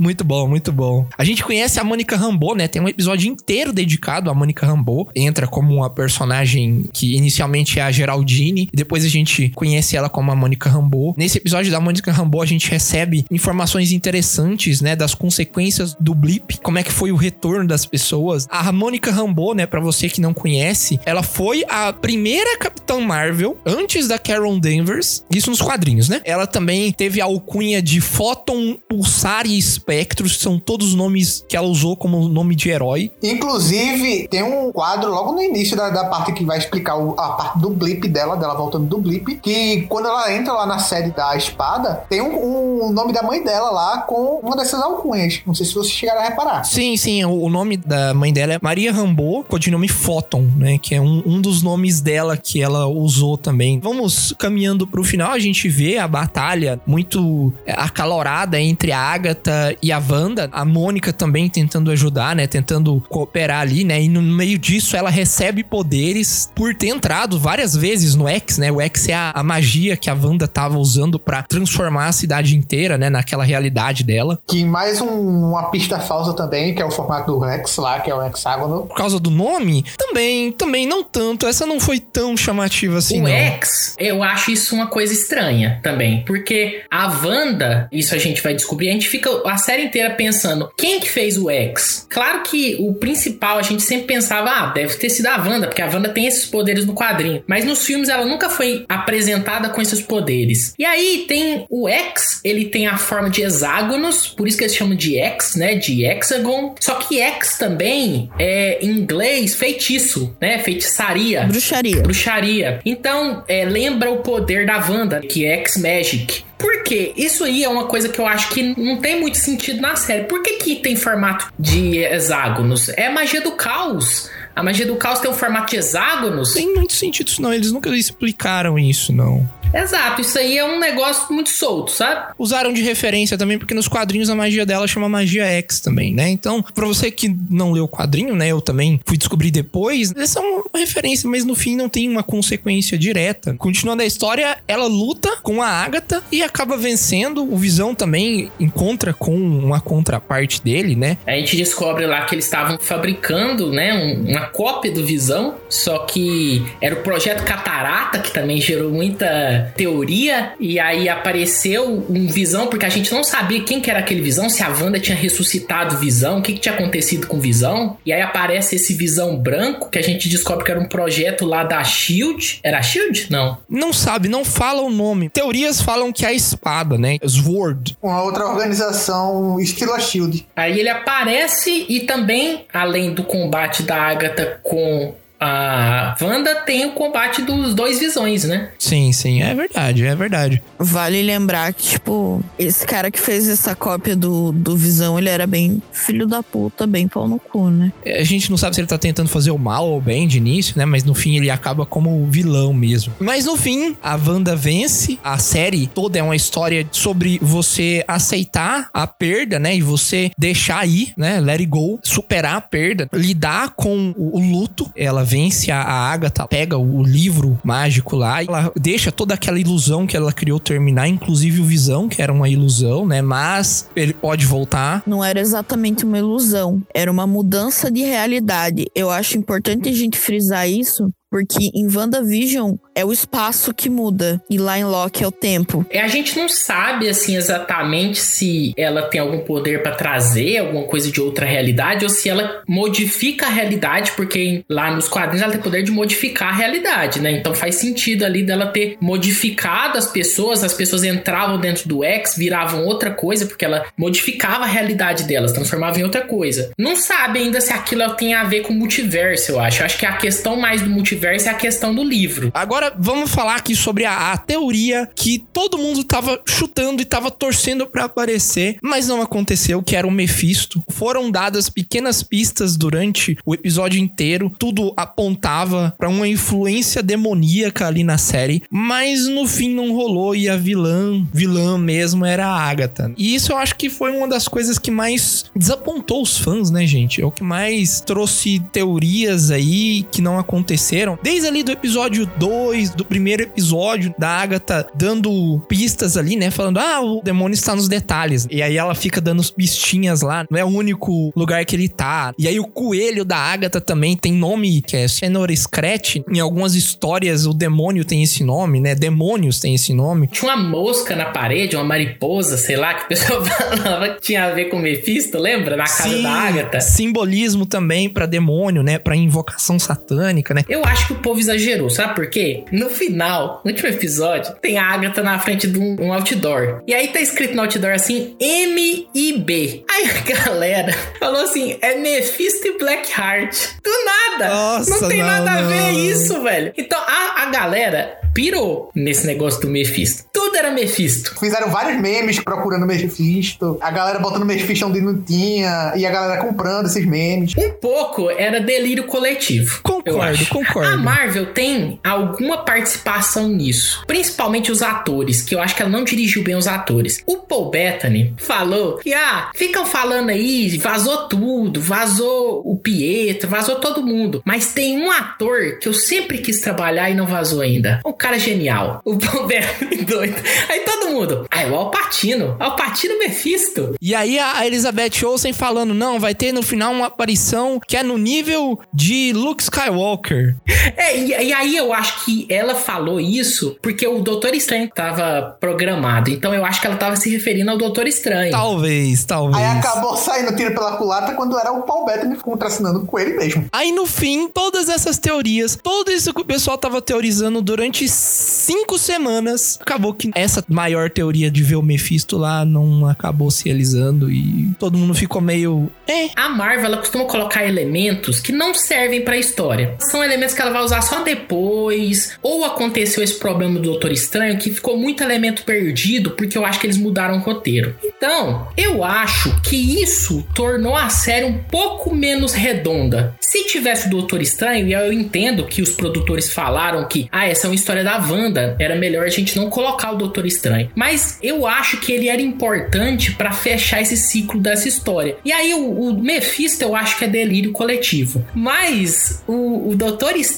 [0.01, 1.05] Muito bom, muito bom.
[1.15, 2.67] A gente conhece a Mônica Rambeau, né?
[2.67, 5.07] Tem um episódio inteiro dedicado à Mônica Rambeau.
[5.15, 10.09] Entra como uma personagem que inicialmente é a Geraldine, e depois a gente conhece ela
[10.09, 11.13] como a Mônica Rambeau.
[11.15, 14.95] Nesse episódio da Mônica Rambeau, a gente recebe informações interessantes, né?
[14.95, 18.47] Das consequências do blip, como é que foi o retorno das pessoas.
[18.49, 19.67] A Mônica Rambeau, né?
[19.67, 25.23] Pra você que não conhece, ela foi a primeira Capitã Marvel antes da Carol Danvers.
[25.29, 26.21] Isso nos quadrinhos, né?
[26.25, 29.59] Ela também teve a alcunha de Photon, Pulsar e
[29.91, 33.11] Spectros, são todos os nomes que ela usou como nome de herói.
[33.21, 37.29] Inclusive, tem um quadro logo no início da, da parte que vai explicar o- a
[37.33, 41.11] parte do blip dela, dela voltando do blip, que quando ela entra lá na série
[41.11, 45.41] da espada, tem um, um nome da mãe dela lá com uma dessas alcunhas.
[45.45, 46.63] Não sei se vocês chegaram a reparar.
[46.63, 50.77] Sim, sim, o, o nome da mãe dela é Maria Rambeau, codinome Photon, né?
[50.77, 53.79] Que é um, um dos nomes dela que ela usou também.
[53.79, 59.75] Vamos caminhando pro final, a gente vê a batalha muito é, acalorada entre a Agatha
[59.81, 60.49] e a Wanda.
[60.51, 62.47] A Mônica também tentando ajudar, né?
[62.47, 64.01] Tentando cooperar ali, né?
[64.01, 68.71] E no meio disso ela recebe poderes por ter entrado várias vezes no X, né?
[68.71, 72.55] O X é a, a magia que a Wanda tava usando pra transformar a cidade
[72.55, 73.09] inteira, né?
[73.09, 74.39] Naquela realidade dela.
[74.47, 78.09] Que mais um- uma pista falsa também, que é o formato do Rex lá, que
[78.09, 78.85] é o hexágono.
[78.87, 81.45] por causa do nome, também, também não tanto.
[81.47, 83.29] Essa não foi tão chamativa assim, o não.
[83.29, 86.23] X, eu acho isso uma coisa estranha também.
[86.25, 90.69] Porque a Wanda, isso a gente vai descobrir, a gente fica a série inteira pensando,
[90.75, 92.05] quem que fez o X?
[92.09, 95.81] Claro que o principal a gente sempre pensava, ah, deve ter sido a Wanda, porque
[95.81, 97.43] a Wanda tem esses poderes no quadrinho.
[97.47, 100.73] Mas nos filmes ela nunca foi apresentada com esses poderes.
[100.77, 104.75] E aí tem o X, ele tem a forma de hexágonos, por isso que eles
[104.75, 105.75] chamam de X, né?
[105.75, 106.75] De hexagon.
[106.79, 110.59] Só que X também é em inglês feitiço, né?
[110.59, 111.43] Feitiçaria.
[111.43, 112.01] Bruxaria.
[112.01, 112.79] Bruxaria.
[112.85, 116.43] Então, é, lembra o poder da Wanda, que é X-Magic.
[116.61, 117.11] Por quê?
[117.17, 120.25] Isso aí é uma coisa que eu acho que não tem muito sentido na série.
[120.25, 122.89] Por que, que tem formato de hexágonos?
[122.89, 124.29] É magia do caos.
[124.55, 126.53] A magia do caos tem um formato de hexágonos?
[126.53, 127.53] Tem muito sentido isso, não.
[127.53, 129.47] Eles nunca explicaram isso, não.
[129.73, 132.33] Exato, isso aí é um negócio muito solto, sabe?
[132.37, 136.27] Usaram de referência também, porque nos quadrinhos a magia dela chama magia X também, né?
[136.27, 138.49] Então, pra você que não leu o quadrinho, né?
[138.49, 140.11] Eu também fui descobrir depois.
[140.13, 143.55] Essa é uma referência, mas no fim não tem uma consequência direta.
[143.57, 147.41] Continuando a história, ela luta com a Agatha e acaba vencendo.
[147.41, 151.17] O Visão também encontra com uma contraparte dele, né?
[151.25, 155.99] A gente descobre lá que eles estavam fabricando, né, um- uma cópia do Visão, só
[155.99, 162.67] que era o projeto Catarata, que também gerou muita teoria, e aí apareceu um Visão,
[162.67, 165.97] porque a gente não sabia quem que era aquele Visão, se a Wanda tinha ressuscitado
[165.97, 169.99] Visão, o que, que tinha acontecido com Visão, e aí aparece esse Visão branco, que
[169.99, 173.27] a gente descobre que era um projeto lá da SHIELD, era a SHIELD?
[173.29, 173.57] Não.
[173.69, 175.29] Não sabe, não fala o nome.
[175.29, 177.17] Teorias falam que é a espada, né?
[177.25, 177.97] Sword.
[178.01, 180.47] Uma outra organização estilo a Shield.
[180.55, 184.30] Aí ele aparece e também, além do combate da Agatha
[184.63, 188.69] com a Wanda, tem o combate dos dois visões, né?
[188.77, 190.61] Sim, sim, é verdade, é verdade.
[190.77, 195.47] Vale lembrar que, tipo, esse cara que fez essa cópia do, do Visão, ele era
[195.47, 197.91] bem filho da puta, bem pau no cu, né?
[198.05, 200.37] A gente não sabe se ele tá tentando fazer o mal ou o bem de
[200.37, 200.85] início, né?
[200.85, 203.13] Mas no fim ele acaba como o vilão mesmo.
[203.19, 205.17] Mas no fim, a Wanda vence.
[205.23, 209.75] A série toda é uma história sobre você aceitar a perda, né?
[209.75, 211.39] E você deixar ir, né?
[211.39, 211.99] Let it go.
[212.03, 213.09] Superar a perda.
[213.11, 214.91] Lidar com o, o luto.
[214.95, 218.43] Ela vence a, a Agatha, pega o livro mágico lá.
[218.43, 221.07] E ela deixa toda aquela ilusão que ela criou terminar.
[221.07, 223.21] Inclusive o Visão, que era uma ilusão, né?
[223.21, 225.01] Mas ele pode voltar.
[225.07, 228.85] Não era exatamente uma ilusão, era uma mudança de realidade.
[228.93, 234.43] Eu acho importante a gente frisar isso, Porque em WandaVision é o espaço que muda.
[234.49, 235.85] E lá em Loki é o tempo.
[235.89, 240.83] É, a gente não sabe assim exatamente se ela tem algum poder pra trazer alguma
[240.83, 245.53] coisa de outra realidade ou se ela modifica a realidade, porque lá nos quadrinhos ela
[245.53, 247.31] tem poder de modificar a realidade, né?
[247.31, 252.35] Então faz sentido ali dela ter modificado as pessoas, as pessoas entravam dentro do X,
[252.35, 256.71] viravam outra coisa, porque ela modificava a realidade delas, transformava em outra coisa.
[256.77, 259.81] Não sabe ainda se aquilo tem a ver com multiverso, eu acho.
[259.81, 262.51] Eu acho que a questão mais do multiverso é a questão do livro.
[262.53, 267.31] Agora vamos falar aqui sobre a, a teoria que todo mundo tava chutando e tava
[267.31, 270.83] torcendo pra aparecer, mas não aconteceu, que era o Mephisto.
[270.89, 278.03] Foram dadas pequenas pistas durante o episódio inteiro, tudo apontava pra uma influência demoníaca ali
[278.03, 283.11] na série, mas no fim não rolou e a vilã, vilã mesmo era a Agatha.
[283.17, 286.85] E isso eu acho que foi uma das coisas que mais desapontou os fãs, né,
[286.85, 287.21] gente?
[287.21, 291.10] É o que mais trouxe teorias aí que não aconteceram.
[291.21, 296.79] Desde ali do episódio 2, do primeiro episódio da Agatha dando pistas ali, né, falando:
[296.79, 298.47] "Ah, o demônio está nos detalhes".
[298.49, 302.33] E aí ela fica dando pistinhas lá, não é o único lugar que ele tá.
[302.37, 306.17] E aí o coelho da Agatha também tem nome que é Senor Scratch.
[306.31, 308.95] Em algumas histórias o demônio tem esse nome, né?
[308.95, 310.27] Demônios tem esse nome.
[310.27, 314.45] Tinha uma mosca na parede, uma mariposa, sei lá, que o pessoal falava que tinha
[314.45, 315.75] a ver com Mephisto, lembra?
[315.75, 316.81] Na casa Sim, da Agatha.
[316.81, 318.97] Simbolismo também pra demônio, né?
[318.97, 320.63] Pra invocação satânica, né?
[320.69, 322.63] Eu acho que o povo exagerou, sabe por quê?
[322.71, 326.81] No final, no último episódio, tem a Agatha na frente de um, um outdoor.
[326.87, 329.83] E aí tá escrito no outdoor assim, M e B.
[329.89, 333.55] Aí a galera falou assim, é Mephisto e Blackheart.
[333.83, 334.49] Do nada!
[334.49, 335.99] Nossa, não tem não, nada a ver não.
[335.99, 336.73] isso, velho.
[336.77, 340.23] Então a, a galera pirou nesse negócio do Mephisto.
[340.31, 341.37] Tudo era Mephisto.
[341.39, 343.77] Fizeram vários memes procurando Mephisto.
[343.81, 345.93] A galera botando Mephisto onde não tinha.
[345.95, 347.53] E a galera comprando esses memes.
[347.57, 349.81] Um pouco era delírio coletivo.
[349.83, 350.49] Concordo, acho.
[350.49, 350.90] concordo.
[350.91, 354.03] A Marvel tem alguma participação nisso.
[354.05, 357.23] Principalmente os atores, que eu acho que ela não dirigiu bem os atores.
[357.25, 363.75] O Paul Bettany falou que, ah, ficam falando aí, vazou tudo, vazou o Pietro, vazou
[363.75, 364.41] todo mundo.
[364.43, 368.01] Mas tem um ator que eu sempre quis trabalhar e não vazou ainda.
[368.05, 369.01] Um cara genial.
[369.05, 370.35] O Paul Bettany doido.
[370.67, 372.57] Aí todo mundo, ah, é o Alpatino.
[372.59, 373.95] Alpatino Mephisto.
[374.01, 378.03] E aí a Elizabeth Olsen falando, não, vai ter no final uma aparição que é
[378.03, 380.55] no nível de Luke Skywalker.
[380.95, 385.57] É, e, e aí eu acho que ela falou isso porque o Doutor Estranho tava
[385.59, 386.29] programado.
[386.29, 388.51] Então eu acho que ela tava se referindo ao Doutor Estranho.
[388.51, 389.63] Talvez, talvez.
[389.63, 393.67] Aí acabou saindo tiro pela culatra quando era o Paul Bettany contracenando com ele mesmo.
[393.71, 398.97] Aí no fim, todas essas teorias, tudo isso que o pessoal tava teorizando durante cinco
[398.97, 404.31] semanas, acabou que essa maior teoria de ver o Mephisto lá não acabou se realizando
[404.31, 405.89] e todo mundo ficou meio.
[406.07, 406.29] É.
[406.35, 409.95] A Marvel ela costuma colocar elementos que não servem pra história.
[409.99, 412.37] São elementos que ela vai usar só depois.
[412.41, 416.79] Ou aconteceu esse problema do Doutor Estranho que ficou muito elemento perdido porque eu acho
[416.79, 417.95] que eles mudaram o roteiro.
[418.03, 423.35] Então, eu acho que isso tornou a série um pouco menos redonda.
[423.39, 427.67] Se tivesse o Doutor Estranho, e eu entendo que os produtores falaram que, ah, essa
[427.67, 430.89] é uma história da Wanda, era melhor a gente não colocar o Doutor Estranho.
[430.95, 435.37] Mas eu acho que ele era importante pra fechar esse ciclo dessa história.
[435.43, 438.45] E aí o, o Mephisto eu acho que é delírio coletivo.
[438.53, 440.50] Mas o, o Doutor Estranho,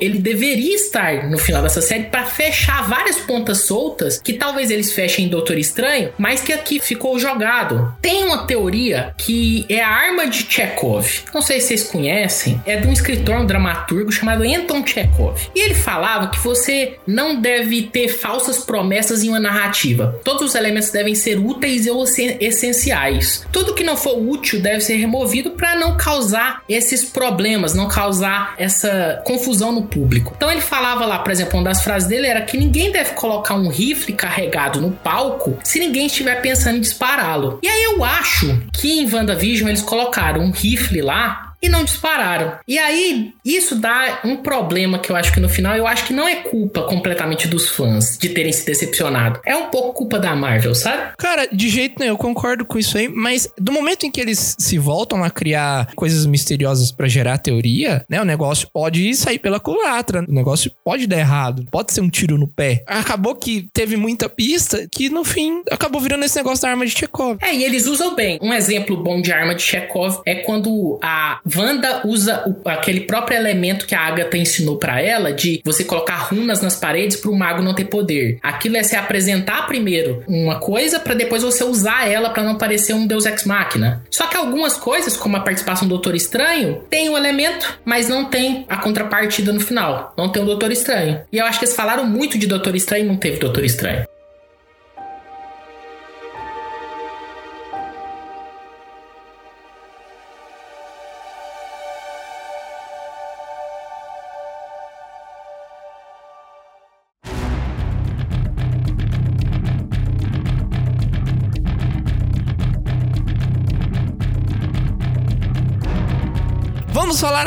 [0.00, 4.92] ele deveria estar no final dessa série pra fechar várias pontas soltas que talvez eles
[4.92, 7.94] fechem em Doutor Estranho, mas que aqui ficou jogado.
[8.00, 11.06] Tem uma teoria que é a arma de Chekhov.
[11.34, 15.40] Não sei se vocês conhecem, é de um escritor, um dramaturgo chamado Anton Chekhov.
[15.54, 20.20] E ele falava que você não deve ter falsas promessas em uma narrativa.
[20.24, 23.46] Todos os elementos devem ser úteis ou essen- essenciais.
[23.52, 28.54] Tudo que não for útil deve ser removido para não causar esses problemas, não causar
[28.58, 30.34] essa confusão no público.
[30.36, 33.54] Então ele falava lá, por exemplo, uma das frases dele era que ninguém deve colocar
[33.54, 37.58] um rifle carregado no palco se ninguém estiver pensando em dispará-lo.
[37.62, 42.54] E aí eu acho que em WandaVision eles colocaram um rifle lá e não dispararam.
[42.66, 46.12] E aí, isso dá um problema que eu acho que no final, eu acho que
[46.12, 49.40] não é culpa completamente dos fãs de terem se decepcionado.
[49.46, 51.12] É um pouco culpa da Marvel, sabe?
[51.16, 54.56] Cara, de jeito nenhum, eu concordo com isso aí, mas do momento em que eles
[54.58, 58.20] se voltam a criar coisas misteriosas pra gerar teoria, né?
[58.20, 62.36] O negócio pode sair pela culatra, o negócio pode dar errado, pode ser um tiro
[62.36, 62.82] no pé.
[62.86, 66.92] Acabou que teve muita pista que no fim acabou virando esse negócio da arma de
[66.92, 67.38] Chekhov.
[67.40, 68.38] É, e eles usam bem.
[68.42, 73.36] Um exemplo bom de arma de Chekhov é quando a Wanda usa o- aquele próprio
[73.36, 77.62] elemento que a Agatha ensinou pra ela de você colocar runas nas paredes pro mago
[77.62, 78.38] não ter poder.
[78.42, 82.92] Aquilo é se apresentar primeiro uma coisa pra depois você usar ela pra não parecer
[82.94, 84.02] um Deus Ex Machina.
[84.10, 88.24] Só que algumas coisas, como a participação do Doutor Estranho, tem o elemento, mas não
[88.24, 90.12] tem a contrapartida no final.
[90.16, 91.20] Não tem o Doutor Estranho.
[91.32, 94.04] E eu acho que eles falaram muito de Doutor Estranho e não teve Doutor Estranho.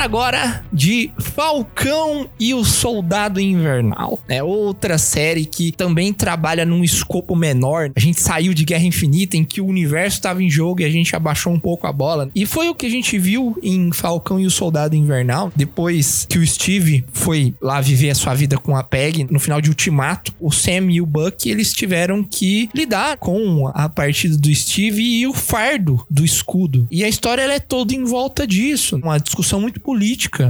[0.05, 4.19] Agora de Falcão e o Soldado Invernal.
[4.27, 7.89] É outra série que também trabalha num escopo menor.
[7.95, 10.91] A gente saiu de Guerra Infinita em que o universo estava em jogo e a
[10.91, 12.29] gente abaixou um pouco a bola.
[12.35, 15.51] E foi o que a gente viu em Falcão e o Soldado Invernal.
[15.55, 19.59] Depois que o Steve foi lá viver a sua vida com a Peg no final
[19.59, 24.53] de Ultimato, o Sam e o Buck eles tiveram que lidar com a partida do
[24.53, 26.87] Steve e o fardo do escudo.
[26.91, 29.94] E a história ela é toda em volta disso, uma discussão muito política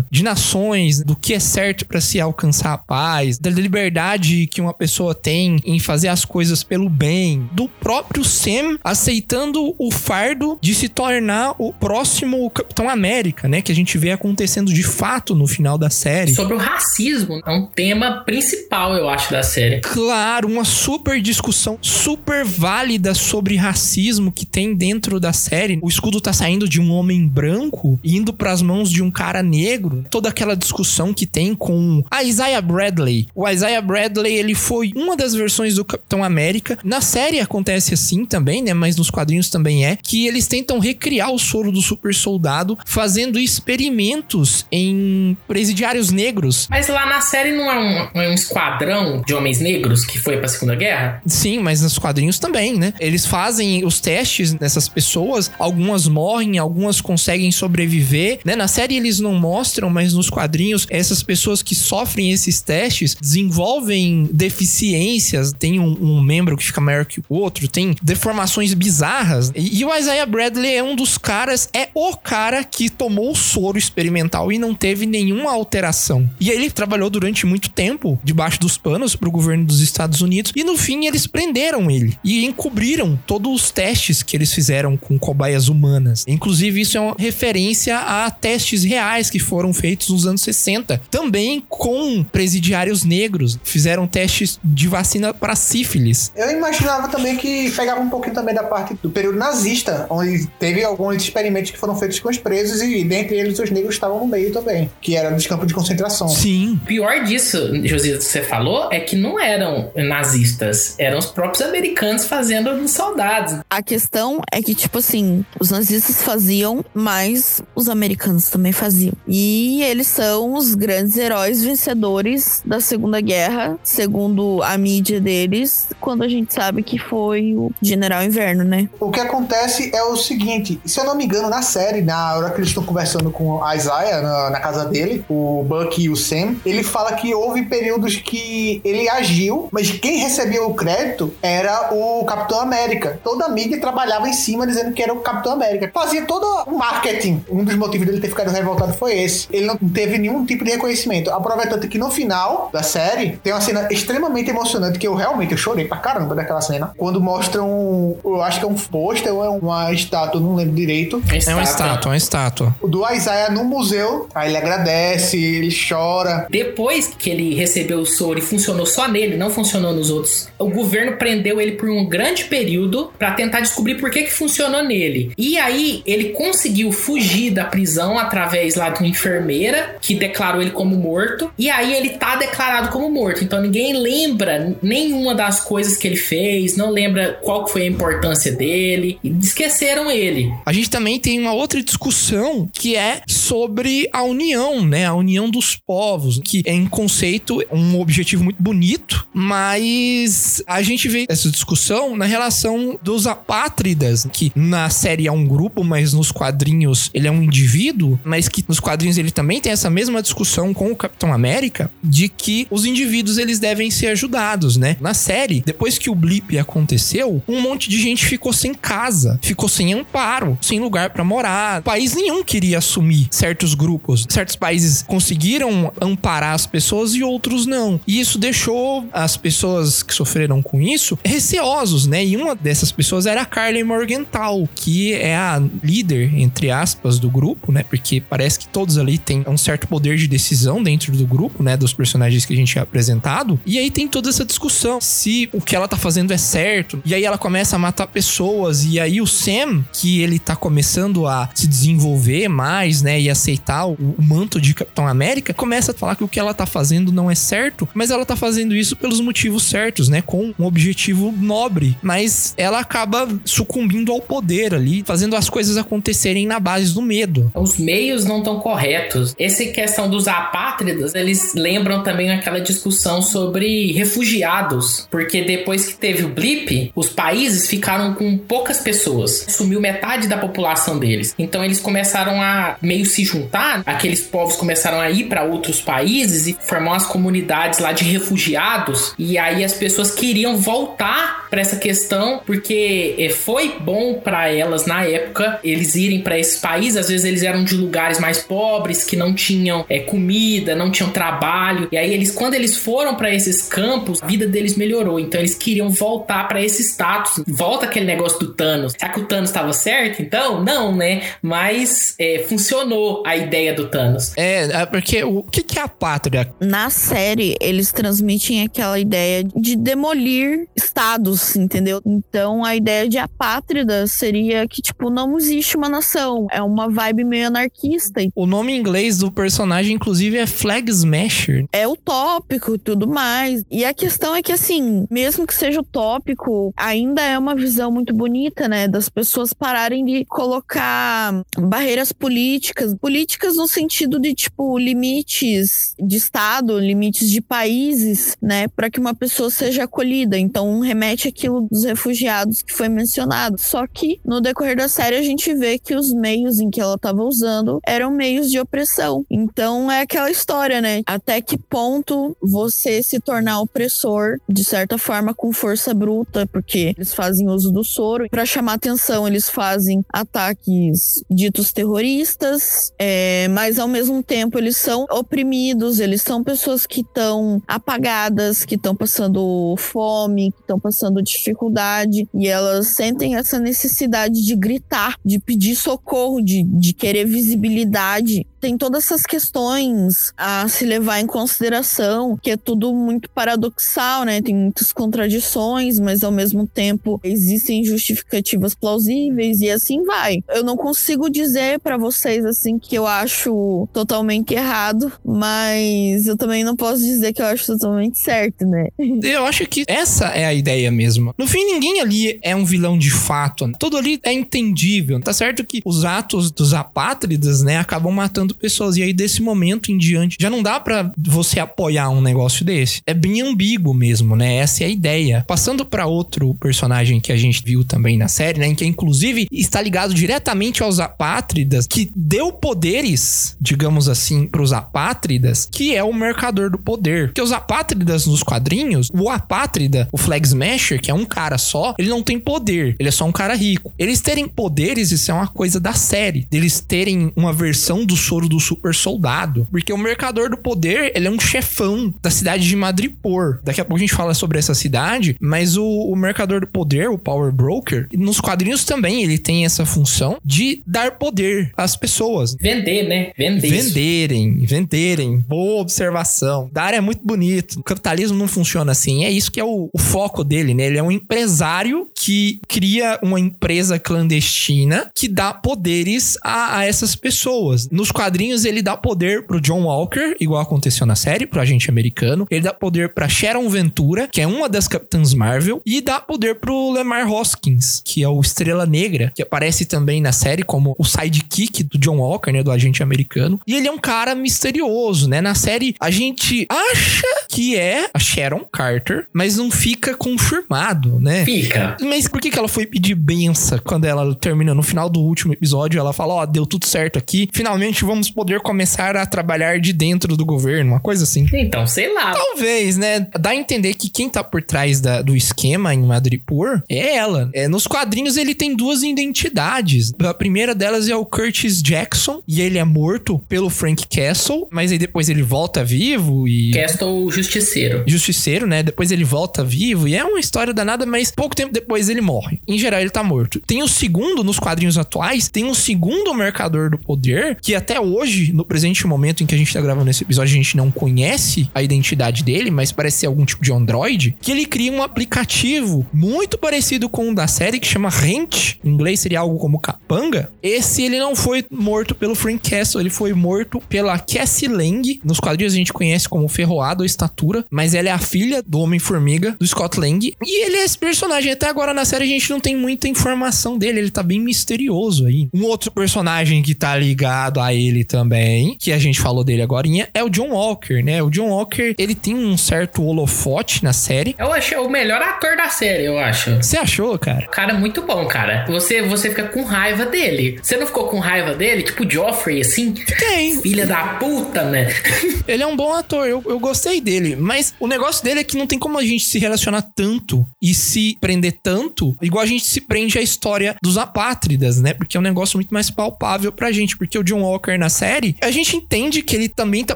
[0.09, 4.73] de nações, do que é certo para se alcançar a paz, da liberdade que uma
[4.73, 10.73] pessoa tem em fazer as coisas pelo bem, do próprio Sam aceitando o fardo de
[10.73, 15.47] se tornar o próximo Capitão América, né, que a gente vê acontecendo de fato no
[15.47, 16.33] final da série.
[16.33, 19.81] Sobre o racismo, é um tema principal, eu acho, da série.
[19.81, 25.79] Claro, uma super discussão super válida sobre racismo que tem dentro da série.
[25.81, 29.24] O escudo tá saindo de um homem branco e indo pras mãos de um cara
[29.43, 30.05] negro.
[30.09, 33.27] Toda aquela discussão que tem com a Isaiah Bradley.
[33.33, 36.77] O Isaiah Bradley, ele foi uma das versões do Capitão América.
[36.83, 38.73] Na série acontece assim também, né?
[38.73, 39.97] Mas nos quadrinhos também é.
[40.01, 46.67] Que eles tentam recriar o soro do super soldado fazendo experimentos em presidiários negros.
[46.69, 50.37] Mas lá na série não é um, é um esquadrão de homens negros que foi
[50.37, 51.21] pra Segunda Guerra?
[51.25, 52.93] Sim, mas nos quadrinhos também, né?
[52.99, 58.55] Eles fazem os testes nessas pessoas, algumas morrem, algumas conseguem sobreviver, né?
[58.55, 64.29] Na série eles não mostram, mas nos quadrinhos, essas pessoas que sofrem esses testes desenvolvem
[64.31, 69.51] deficiências, tem um, um membro que fica maior que o outro, tem deformações bizarras.
[69.55, 73.35] E, e o Isaiah Bradley é um dos caras, é o cara que tomou o
[73.35, 76.29] soro experimental e não teve nenhuma alteração.
[76.39, 80.63] E ele trabalhou durante muito tempo debaixo dos panos pro governo dos Estados Unidos e
[80.63, 85.67] no fim eles prenderam ele e encobriram todos os testes que eles fizeram com cobaias
[85.67, 86.25] humanas.
[86.27, 91.63] Inclusive isso é uma referência a testes reais que foram feitos nos anos 60, também
[91.67, 93.59] com presidiários negros.
[93.63, 96.31] Fizeram testes de vacina para sífilis.
[96.35, 100.83] Eu imaginava também que pegava um pouquinho também da parte do período nazista, onde teve
[100.83, 104.27] alguns experimentos que foram feitos com os presos e dentre eles os negros estavam no
[104.27, 106.27] meio também, que era nos campos de concentração.
[106.27, 111.61] Sim, Pior disso, José, que você falou, é que não eram nazistas, eram os próprios
[111.61, 113.59] americanos fazendo soldados.
[113.69, 118.94] A questão é que, tipo assim, os nazistas faziam, mas os americanos também faziam.
[119.27, 126.23] E eles são os grandes heróis vencedores da Segunda Guerra, segundo a mídia deles, quando
[126.23, 128.89] a gente sabe que foi o General Inverno, né?
[128.99, 132.49] O que acontece é o seguinte, se eu não me engano, na série, na hora
[132.51, 136.15] que eles estão conversando com a Isaiah na, na casa dele, o Buck e o
[136.15, 141.93] Sam, ele fala que houve períodos que ele agiu, mas quem recebia o crédito era
[141.93, 143.19] o Capitão América.
[143.23, 145.91] Toda a mídia trabalhava em cima dizendo que era o Capitão América.
[145.93, 147.43] Fazia todo o marketing.
[147.49, 149.47] Um dos motivos dele ter ficado revoltado foi esse.
[149.51, 151.29] Ele não teve nenhum tipo de reconhecimento.
[151.31, 155.07] A prova é tanto que no final da série tem uma cena extremamente emocionante que
[155.07, 156.91] eu realmente eu chorei pra caramba daquela cena.
[156.97, 161.21] Quando mostram, eu acho que é um pôster ou é uma estátua, não lembro direito.
[161.29, 162.75] é uma estátua, uma estátua.
[162.81, 164.27] O do Isaiah no museu.
[164.33, 166.47] Aí ele agradece, ele chora.
[166.49, 170.69] Depois que ele recebeu o soro e funcionou só nele, não funcionou nos outros, o
[170.69, 175.31] governo prendeu ele por um grande período pra tentar descobrir por que que funcionou nele.
[175.37, 180.71] E aí ele conseguiu fugir da prisão através lá de uma enfermeira que declarou ele
[180.71, 181.51] como morto.
[181.57, 183.43] E aí ele tá declarado como morto.
[183.43, 188.51] Então ninguém lembra nenhuma das coisas que ele fez, não lembra qual foi a importância
[188.51, 190.53] dele esqueceram ele.
[190.65, 195.05] A gente também tem uma outra discussão que é sobre a união, né?
[195.05, 201.07] A união dos povos, que é em conceito um objetivo muito bonito, mas a gente
[201.07, 206.31] vê essa discussão na relação dos apátridas, que na série é um grupo, mas nos
[206.31, 210.73] quadrinhos ele é um indivíduo, mas que nos quadrinhos ele também tem essa mesma discussão
[210.73, 214.97] com o Capitão América de que os indivíduos eles devem ser ajudados, né?
[214.99, 219.69] Na série, depois que o blip aconteceu, um monte de gente ficou sem casa, ficou
[219.69, 221.81] sem amparo, sem lugar pra morar.
[221.81, 224.25] País nenhum queria assumir certos grupos.
[224.29, 227.99] Certos países conseguiram amparar as pessoas e outros não.
[228.07, 232.25] E isso deixou as pessoas que sofreram com isso receosos, né?
[232.25, 237.29] E uma dessas pessoas era a Carly Morgenthau, que é a líder, entre aspas, do
[237.29, 237.83] grupo, né?
[237.83, 241.77] Porque parece que todos ali têm um certo poder de decisão dentro do grupo, né?
[241.77, 243.59] Dos personagens que a gente é apresentado.
[243.65, 247.01] E aí tem toda essa discussão se o que ela tá fazendo é certo.
[247.05, 248.85] E aí ela começa a matar pessoas.
[248.85, 253.19] E aí o Sam, que ele tá começando a se desenvolver mais, né?
[253.19, 256.53] E aceitar o, o manto de Capitão América, começa a falar que o que ela
[256.53, 260.21] tá fazendo não é certo, mas ela tá fazendo isso pelos motivos certos, né?
[260.21, 261.97] Com um objetivo nobre.
[262.01, 267.51] Mas ela acaba sucumbindo ao poder ali, fazendo as coisas acontecerem na base do medo.
[267.53, 269.35] Os meios não estão corretos.
[269.37, 276.23] Essa questão dos apátridas, eles lembram também aquela discussão sobre refugiados, porque depois que teve
[276.23, 281.33] o blip, os países ficaram com poucas pessoas, sumiu metade da população deles.
[281.37, 286.47] Então eles começaram a meio se juntar, aqueles povos começaram a ir para outros países
[286.47, 291.77] e formar umas comunidades lá de refugiados, e aí as pessoas queriam voltar para essa
[291.77, 297.07] questão porque eh, foi bom para elas na época eles irem para esses países, às
[297.07, 301.87] vezes eles eram de lugares mais pobres que não tinham é, comida, não tinham trabalho,
[301.91, 305.53] e aí eles quando eles foram para esses campos, a vida deles melhorou, então eles
[305.53, 307.43] queriam voltar para esse status.
[307.47, 308.93] Volta aquele negócio do Thanos.
[308.97, 310.21] Será que o Thanos estava certo?
[310.21, 311.21] Então, não, né?
[311.39, 314.33] Mas é, funcionou a ideia do Thanos.
[314.35, 316.51] É, é porque o que, que é a pátria?
[316.59, 322.01] Na série, eles transmitem aquela ideia de demolir estados, entendeu?
[322.05, 326.47] Então, a ideia de apátrida seria que, tipo, não existe uma nação.
[326.51, 328.14] É uma vibe meio anarquista.
[328.35, 331.65] O nome em inglês do personagem, inclusive, é Flag Smasher.
[331.71, 333.63] É utópico e tudo mais.
[333.69, 338.13] E a questão é que, assim, mesmo que seja utópico, ainda é uma visão muito
[338.13, 338.87] bonita, né?
[338.87, 342.95] Das pessoas pararem de colocar barreiras políticas.
[342.95, 348.67] Políticas no sentido de, tipo, limites de Estado, limites de países, né?
[348.67, 350.37] Para que uma pessoa seja acolhida.
[350.37, 353.57] Então, remete aquilo dos refugiados que foi mencionado.
[353.59, 356.95] Só que, no decorrer da série, a gente vê que os meios em que ela
[356.95, 359.25] estava usando eram meios de opressão.
[359.29, 361.01] Então, é aquela história, né?
[361.05, 367.13] Até que ponto você se tornar opressor, de certa forma, com força bruta, porque eles
[367.13, 368.29] fazem uso do soro.
[368.29, 375.05] Para chamar atenção, eles fazem ataques ditos terroristas, é, mas ao mesmo tempo eles são
[375.11, 382.27] oprimidos, eles são pessoas que estão apagadas, que estão passando fome, que estão passando dificuldade,
[382.33, 388.45] e elas sentem essa necessidade de gritar, de pedir socorro, de, de querer visibilidade verdade
[388.65, 394.41] tem todas essas questões a se levar em consideração, que é tudo muito paradoxal, né?
[394.41, 400.39] Tem muitas contradições, mas ao mesmo tempo existem justificativas plausíveis e assim vai.
[400.49, 406.63] Eu não consigo dizer para vocês assim que eu acho totalmente errado, mas eu também
[406.63, 408.87] não posso dizer que eu acho totalmente certo, né?
[409.35, 411.33] Eu acho que essa é a ideia mesmo.
[411.37, 413.69] No fim, ninguém ali é um vilão de fato.
[413.77, 415.19] Tudo ali é entendível.
[415.19, 418.97] Tá certo que os atos dos apátridas, né, acabam matando pessoas.
[418.97, 423.01] E aí, desse momento em diante, já não dá para você apoiar um negócio desse.
[423.05, 424.55] É bem ambíguo mesmo, né?
[424.55, 425.43] Essa é a ideia.
[425.47, 428.67] Passando para outro personagem que a gente viu também na série, né?
[428.67, 435.67] Em que inclusive está ligado diretamente aos apátridas, que deu poderes, digamos assim, pros apátridas,
[435.71, 437.27] que é o mercador do poder.
[437.27, 441.93] Porque os apátridas nos quadrinhos, o apátrida, o Flag Smasher, que é um cara só,
[441.97, 442.95] ele não tem poder.
[442.99, 443.93] Ele é só um cara rico.
[443.97, 446.47] Eles terem poderes, isso é uma coisa da série.
[446.51, 449.67] Eles terem uma versão do soro do super soldado.
[449.71, 453.59] Porque o mercador do poder, ele é um chefão da cidade de Madripoor.
[453.63, 457.09] Daqui a pouco a gente fala sobre essa cidade, mas o, o mercador do poder,
[457.09, 462.55] o Power Broker, nos quadrinhos também ele tem essa função de dar poder às pessoas.
[462.59, 463.31] Vender, né?
[463.37, 463.69] Vender.
[463.69, 465.37] Venderem, venderem.
[465.39, 466.69] Boa observação.
[466.71, 467.79] Dar é muito bonito.
[467.79, 469.25] O capitalismo não funciona assim.
[469.25, 470.85] É isso que é o, o foco dele, né?
[470.85, 477.15] Ele é um empresário que cria uma empresa clandestina que dá poderes a, a essas
[477.15, 477.89] pessoas.
[477.89, 478.24] Nos quadrinhos,
[478.65, 482.47] ele dá poder pro John Walker, igual aconteceu na série, pro agente americano.
[482.49, 485.81] Ele dá poder pra Sharon Ventura, que é uma das Capitãs Marvel.
[485.85, 490.31] E dá poder pro Lemar Hoskins, que é o Estrela Negra, que aparece também na
[490.31, 492.63] série como o sidekick do John Walker, né?
[492.63, 493.59] Do agente americano.
[493.67, 495.41] E ele é um cara misterioso, né?
[495.41, 501.43] Na série, a gente acha que é a Sharon Carter, mas não fica confirmado, né?
[501.45, 501.97] Fica.
[502.01, 505.53] Mas por que, que ela foi pedir benção quando ela termina no final do último
[505.53, 505.99] episódio?
[505.99, 509.91] Ela fala: Ó, deu tudo certo aqui, finalmente vamos vamos poder começar a trabalhar de
[509.91, 511.45] dentro do governo, uma coisa assim.
[511.53, 512.31] Então, sei lá.
[512.33, 513.27] Talvez, né?
[513.37, 517.49] Dá a entender que quem tá por trás da- do esquema em Madripoor é ela.
[517.53, 520.13] É, nos quadrinhos ele tem duas identidades.
[520.19, 524.91] A primeira delas é o Curtis Jackson, e ele é morto pelo Frank Castle, mas
[524.91, 526.71] aí depois ele volta vivo e.
[526.71, 528.03] Castle Justiceiro.
[528.07, 528.81] Justiceiro, né?
[528.81, 532.59] Depois ele volta vivo e é uma história danada, mas pouco tempo depois ele morre.
[532.67, 533.59] Em geral, ele tá morto.
[533.67, 538.53] Tem o segundo, nos quadrinhos atuais, tem um segundo mercador do poder, que até hoje,
[538.53, 541.69] no presente momento em que a gente tá gravando esse episódio, a gente não conhece
[541.73, 546.05] a identidade dele, mas parece ser algum tipo de android, que ele cria um aplicativo
[546.13, 548.75] muito parecido com o da série, que chama Rent.
[548.83, 550.51] Em inglês seria algo como capanga.
[550.61, 555.19] Esse ele não foi morto pelo Frank Castle, ele foi morto pela Cassie Lang.
[555.23, 558.79] Nos quadrinhos a gente conhece como Ferroado ou Estatura, mas ela é a filha do
[558.79, 560.33] Homem-Formiga, do Scott Lang.
[560.41, 561.51] E ele é esse personagem.
[561.51, 565.25] Até agora na série a gente não tem muita informação dele, ele tá bem misterioso
[565.25, 565.47] aí.
[565.53, 569.85] Um outro personagem que tá ligado a ele também, que a gente falou dele agora,
[570.13, 571.21] é o John Walker, né?
[571.21, 574.35] O John Walker, ele tem um certo holofote na série.
[574.37, 576.55] Eu achei o melhor ator da série, eu acho.
[576.55, 577.47] Você achou, cara?
[577.47, 578.65] Cara é muito bom, cara.
[578.67, 580.59] Você, você fica com raiva dele.
[580.61, 581.83] Você não ficou com raiva dele?
[581.83, 582.93] Tipo Joffrey, assim?
[582.93, 583.61] Tem.
[583.61, 584.87] Filha da puta, né?
[585.47, 587.35] Ele é um bom ator, eu, eu gostei dele.
[587.35, 590.73] Mas o negócio dele é que não tem como a gente se relacionar tanto e
[590.73, 594.93] se prender tanto, igual a gente se prende à história dos apátridas, né?
[594.93, 596.97] Porque é um negócio muito mais palpável pra gente.
[596.97, 599.95] Porque o John Walker na série, a gente entende que ele também tá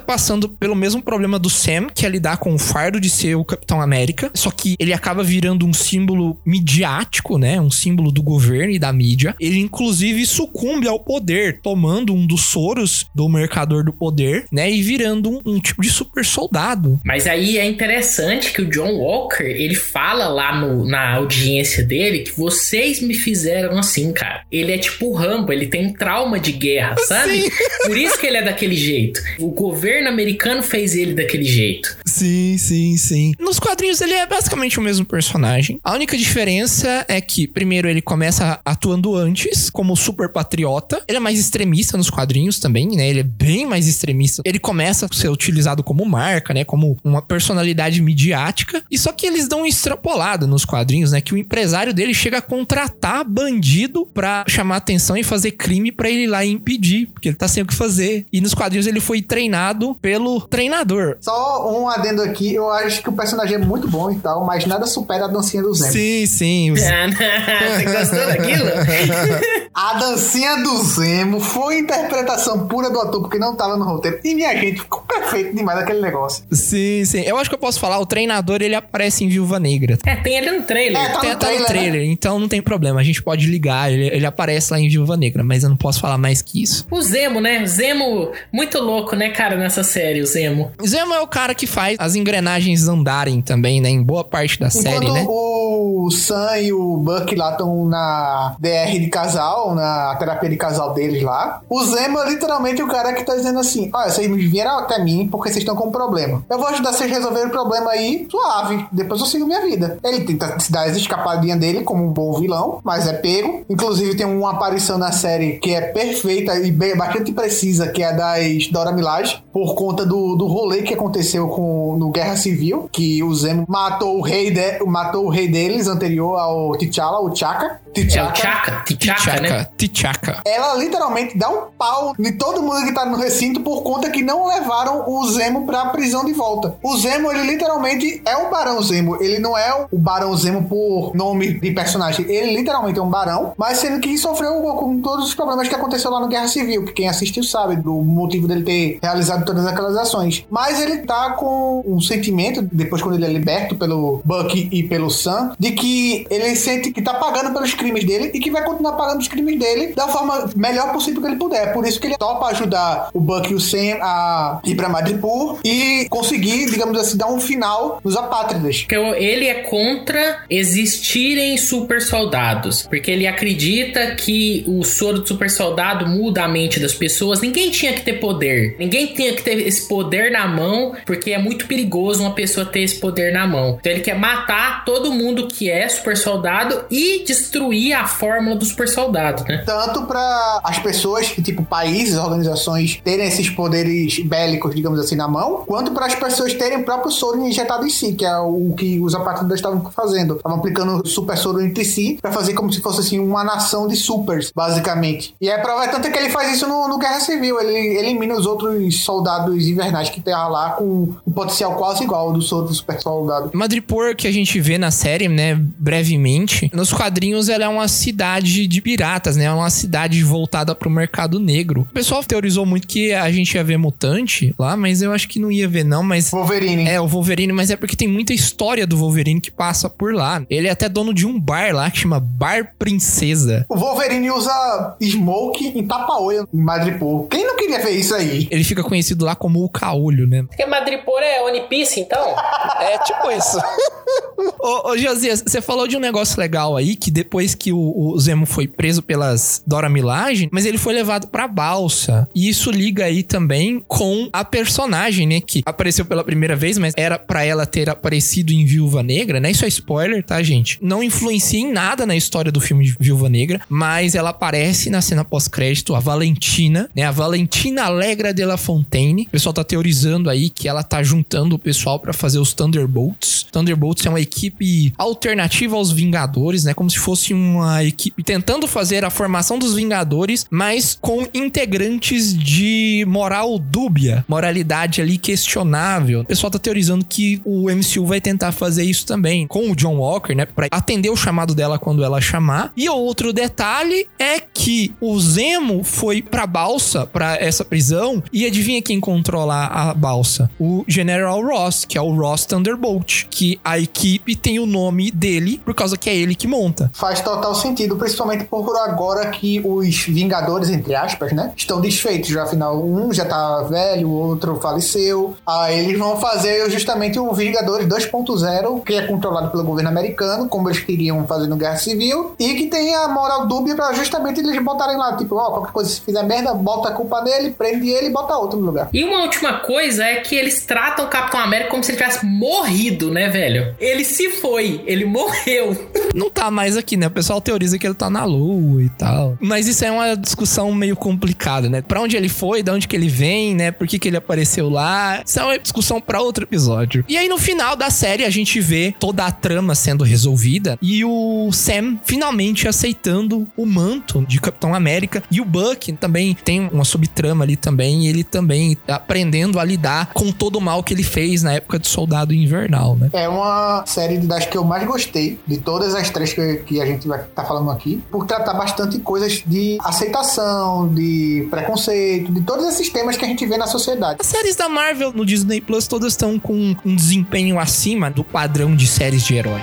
[0.00, 3.44] passando pelo mesmo problema do Sam, que é lidar com o fardo de ser o
[3.44, 4.30] Capitão América.
[4.34, 7.60] Só que ele acaba virando um símbolo midiático, né?
[7.60, 9.34] Um símbolo do governo e da mídia.
[9.40, 14.70] Ele, inclusive, sucumbe ao poder, tomando um dos soros do mercador do poder, né?
[14.70, 17.00] E virando um, um tipo de super soldado.
[17.04, 22.20] Mas aí é interessante que o John Walker, ele fala lá no- na audiência dele
[22.20, 24.42] que vocês me fizeram assim, cara.
[24.50, 27.42] Ele é tipo o Rambo, ele tem trauma de guerra, sabe?
[27.42, 27.50] Sim.
[27.84, 29.20] Por isso que ele é daquele jeito.
[29.38, 31.96] O governo americano fez ele daquele jeito.
[32.04, 33.32] Sim, sim, sim.
[33.38, 35.80] Nos quadrinhos ele é basicamente o mesmo personagem.
[35.82, 41.02] A única diferença é que, primeiro, ele começa atuando antes, como super patriota.
[41.08, 43.08] Ele é mais extremista nos quadrinhos também, né?
[43.08, 44.42] Ele é bem mais extremista.
[44.44, 46.64] Ele começa a ser utilizado como marca, né?
[46.64, 48.82] Como uma personalidade midiática.
[48.90, 51.20] E só que eles dão uma extrapolada nos quadrinhos, né?
[51.20, 56.10] Que o empresário dele chega a contratar bandido pra chamar atenção e fazer crime pra
[56.10, 58.26] ele ir lá impedir, porque ele tá sem o que fazer.
[58.32, 61.16] E nos quadrinhos ele foi treinado pelo treinador.
[61.20, 64.66] Só um adendo aqui, eu acho que o personagem é muito bom e tal, mas
[64.66, 65.92] nada supera a dancinha do Zemo.
[65.92, 66.74] Sim, sim.
[66.74, 68.64] Você gostou daquilo?
[69.72, 74.18] A dancinha do Zemo foi interpretação pura do ator, porque não tava no roteiro.
[74.24, 76.44] E minha gente, ficou perfeito demais aquele negócio.
[76.50, 77.20] Sim, sim.
[77.20, 79.96] Eu acho que eu posso falar, o treinador ele aparece em Viúva Negra.
[80.04, 81.00] É, tem ele no trailer.
[81.00, 83.00] É, tá Tem no até no trailer, trailer, então não tem problema.
[83.00, 86.00] A gente pode ligar, ele, ele aparece lá em Viúva Negra, mas eu não posso
[86.00, 86.86] falar mais que isso.
[86.90, 87.59] O Zemo, né?
[87.66, 90.70] Zemo, muito louco, né, cara, nessa série, o Zemo.
[90.86, 93.88] Zemo é o cara que faz as engrenagens andarem também, né?
[93.88, 95.26] Em boa parte da série, Enquanto né?
[95.28, 100.94] o Sam e o Buck lá estão na DR de casal, na terapia de casal
[100.94, 104.78] deles lá, o Zemo é literalmente o cara que tá dizendo assim: Olha, vocês vieram
[104.78, 106.44] até mim porque vocês estão com um problema.
[106.48, 108.86] Eu vou ajudar vocês a resolver o problema aí, suave.
[108.92, 109.98] Depois eu sigo minha vida.
[110.02, 113.64] Ele tenta se dar as escapadinhas dele como um bom vilão, mas é pego.
[113.68, 118.08] Inclusive, tem uma aparição na série que é perfeita e bem, bastante precisa, que é
[118.08, 122.88] a das Dora Milaje, por conta do, do rolê que aconteceu com, no Guerra Civil,
[122.92, 127.34] que o Zemo matou o rei, de, matou o rei deles anterior ao T'Challa, o
[127.34, 127.80] Chaka.
[127.96, 128.36] É o T'Chaka.
[128.36, 129.66] Chaka, T'Chaka, né?
[129.76, 130.42] T'Chaka.
[130.44, 134.22] Ela literalmente dá um pau em todo mundo que tá no recinto por conta que
[134.22, 136.76] não levaram o Zemo pra prisão de volta.
[136.82, 139.20] O Zemo, ele literalmente é um Barão Zemo.
[139.20, 142.26] Ele não é o Barão Zemo por nome de personagem.
[142.30, 146.10] Ele literalmente é um barão, mas sendo que sofreu com todos os problemas que aconteceu
[146.10, 149.96] lá no Guerra Civil, que quem assistiu sabe do motivo dele ter realizado todas aquelas
[149.96, 150.44] ações.
[150.50, 155.10] Mas ele tá com um sentimento, depois quando ele é liberto pelo Bucky e pelo
[155.10, 158.92] Sam, de que ele sente que tá pagando pelos crimes dele e que vai continuar
[158.92, 161.72] pagando os crimes dele da forma melhor possível que ele puder.
[161.72, 165.58] Por isso que ele topa ajudar o Bucky e o Sam a ir pra Madripoor
[165.64, 168.86] e conseguir, digamos assim, dar um final nos apátridas.
[169.16, 172.82] Ele é contra existirem super soldados.
[172.82, 177.40] Porque ele acredita que o soro do super soldado muda a mente das pessoas.
[177.40, 178.76] Ninguém tinha que ter poder.
[178.78, 180.94] Ninguém tinha que ter esse poder na mão.
[181.06, 183.78] Porque é muito perigoso uma pessoa ter esse poder na mão.
[183.80, 188.56] Então ele quer matar todo mundo que é super soldado e destruir destruir a fórmula
[188.56, 189.62] do super soldado, né?
[189.64, 195.64] Tanto para as pessoas, tipo países, organizações, terem esses poderes bélicos, digamos assim, na mão,
[195.66, 198.98] quanto para as pessoas terem o próprio soro injetado em si, que é o que
[199.00, 200.36] os apátridas estavam fazendo.
[200.36, 203.96] Estavam aplicando super soro entre si para fazer como se fosse assim uma nação de
[203.96, 205.34] supers, basicamente.
[205.40, 207.60] E é prova tanto que ele faz isso no, no Guerra Civil.
[207.60, 212.32] Ele elimina os outros soldados invernais que tem lá com um potencial quase igual ao
[212.32, 213.50] do soro do super soldado.
[213.52, 218.66] Madripoor, que a gente vê na série, né, brevemente, nos quadrinhos ela é uma cidade
[218.66, 219.44] de piratas, né?
[219.44, 221.82] É uma cidade voltada pro mercado negro.
[221.82, 225.38] O pessoal teorizou muito que a gente ia ver mutante lá, mas eu acho que
[225.38, 226.88] não ia ver não, mas Wolverine.
[226.88, 230.42] é o Wolverine, mas é porque tem muita história do Wolverine que passa por lá.
[230.48, 233.66] Ele é até dono de um bar lá que chama Bar Princesa.
[233.68, 237.26] O Wolverine usa smoke em tapa-olho em Madripoor.
[237.28, 238.48] Quem não queria ver isso aí?
[238.50, 240.44] Ele fica conhecido lá como o Caolho, né?
[240.44, 242.20] Porque Madripoor é One Piece, então?
[242.80, 243.58] É tipo isso.
[244.58, 248.18] ô, ô Josias, você falou de um negócio legal aí, que depois que o, o
[248.18, 252.28] Zemo foi preso pelas Dora Milaje, mas ele foi levado pra balsa.
[252.34, 255.40] E isso liga aí também com a personagem, né?
[255.40, 259.50] Que apareceu pela primeira vez, mas era pra ela ter aparecido em Viúva Negra, né?
[259.50, 260.78] Isso é spoiler, tá, gente?
[260.80, 265.00] Não influencia em nada na história do filme de Viúva Negra, mas ela aparece na
[265.00, 267.02] cena pós-crédito, a Valentina, né?
[267.04, 269.22] A Valentina Alegra de la Fontaine.
[269.22, 273.46] O pessoal tá teorizando aí que ela tá juntando o pessoal pra fazer os Thunderbolts.
[273.50, 276.74] Thunderbolts é uma equipe alternativa aos Vingadores, né?
[276.74, 283.04] Como se fosse uma equipe tentando fazer a formação dos Vingadores, mas com integrantes de
[283.08, 286.20] moral dúbia, moralidade ali questionável.
[286.20, 289.96] O pessoal tá teorizando que o MCU vai tentar fazer isso também com o John
[289.96, 290.46] Walker, né?
[290.46, 292.72] Pra atender o chamado dela quando ela chamar.
[292.76, 298.82] E outro detalhe é que o Zemo foi pra balsa, pra essa prisão, e adivinha
[298.82, 300.50] quem controla a balsa?
[300.58, 305.60] O General Ross, que é o Ross Thunderbolt, que a equipe tem o nome dele
[305.64, 306.90] por causa que é ele que monta.
[306.94, 311.52] Faz total sentido, principalmente por agora que os Vingadores, entre aspas, né?
[311.56, 312.28] Estão desfeitos.
[312.28, 315.36] Já afinal, um já tá velho, o outro faleceu.
[315.46, 320.68] Aí eles vão fazer justamente o Vingadores 2.0, que é controlado pelo governo americano, como
[320.68, 324.62] eles queriam fazer no Guerra Civil, e que tem a moral dúbia pra justamente eles
[324.62, 328.06] botarem lá, tipo, ó, qualquer coisa se fizer merda, bota a culpa nele, prende ele
[328.06, 328.88] e bota outro no lugar.
[328.92, 332.24] E uma última coisa é que eles tratam o Capitão América como se ele tivesse
[332.24, 333.74] morrido, né, velho?
[333.78, 335.76] Ele se foi, ele morreu.
[336.14, 337.08] Não tá mais aqui, né?
[337.20, 339.36] Pessoal teoriza que ele tá na lua e tal.
[339.42, 341.82] Mas isso é uma discussão meio complicada, né?
[341.82, 343.70] Pra onde ele foi, de onde que ele vem, né?
[343.70, 345.22] Por que que ele apareceu lá?
[345.22, 347.04] Isso é uma discussão pra outro episódio.
[347.06, 351.04] E aí no final da série a gente vê toda a trama sendo resolvida e
[351.04, 356.86] o Sam finalmente aceitando o manto de Capitão América e o Buck também tem uma
[356.86, 360.94] subtrama ali também e ele também tá aprendendo a lidar com todo o mal que
[360.94, 363.10] ele fez na época do Soldado Invernal, né?
[363.12, 366.99] É uma série das que eu mais gostei, de todas as três que a gente
[367.08, 372.88] vai estar falando aqui, por tratar bastante coisas de aceitação, de preconceito, de todos esses
[372.90, 374.18] temas que a gente vê na sociedade.
[374.20, 378.74] As séries da Marvel no Disney Plus todas estão com um desempenho acima do padrão
[378.74, 379.60] de séries de herói.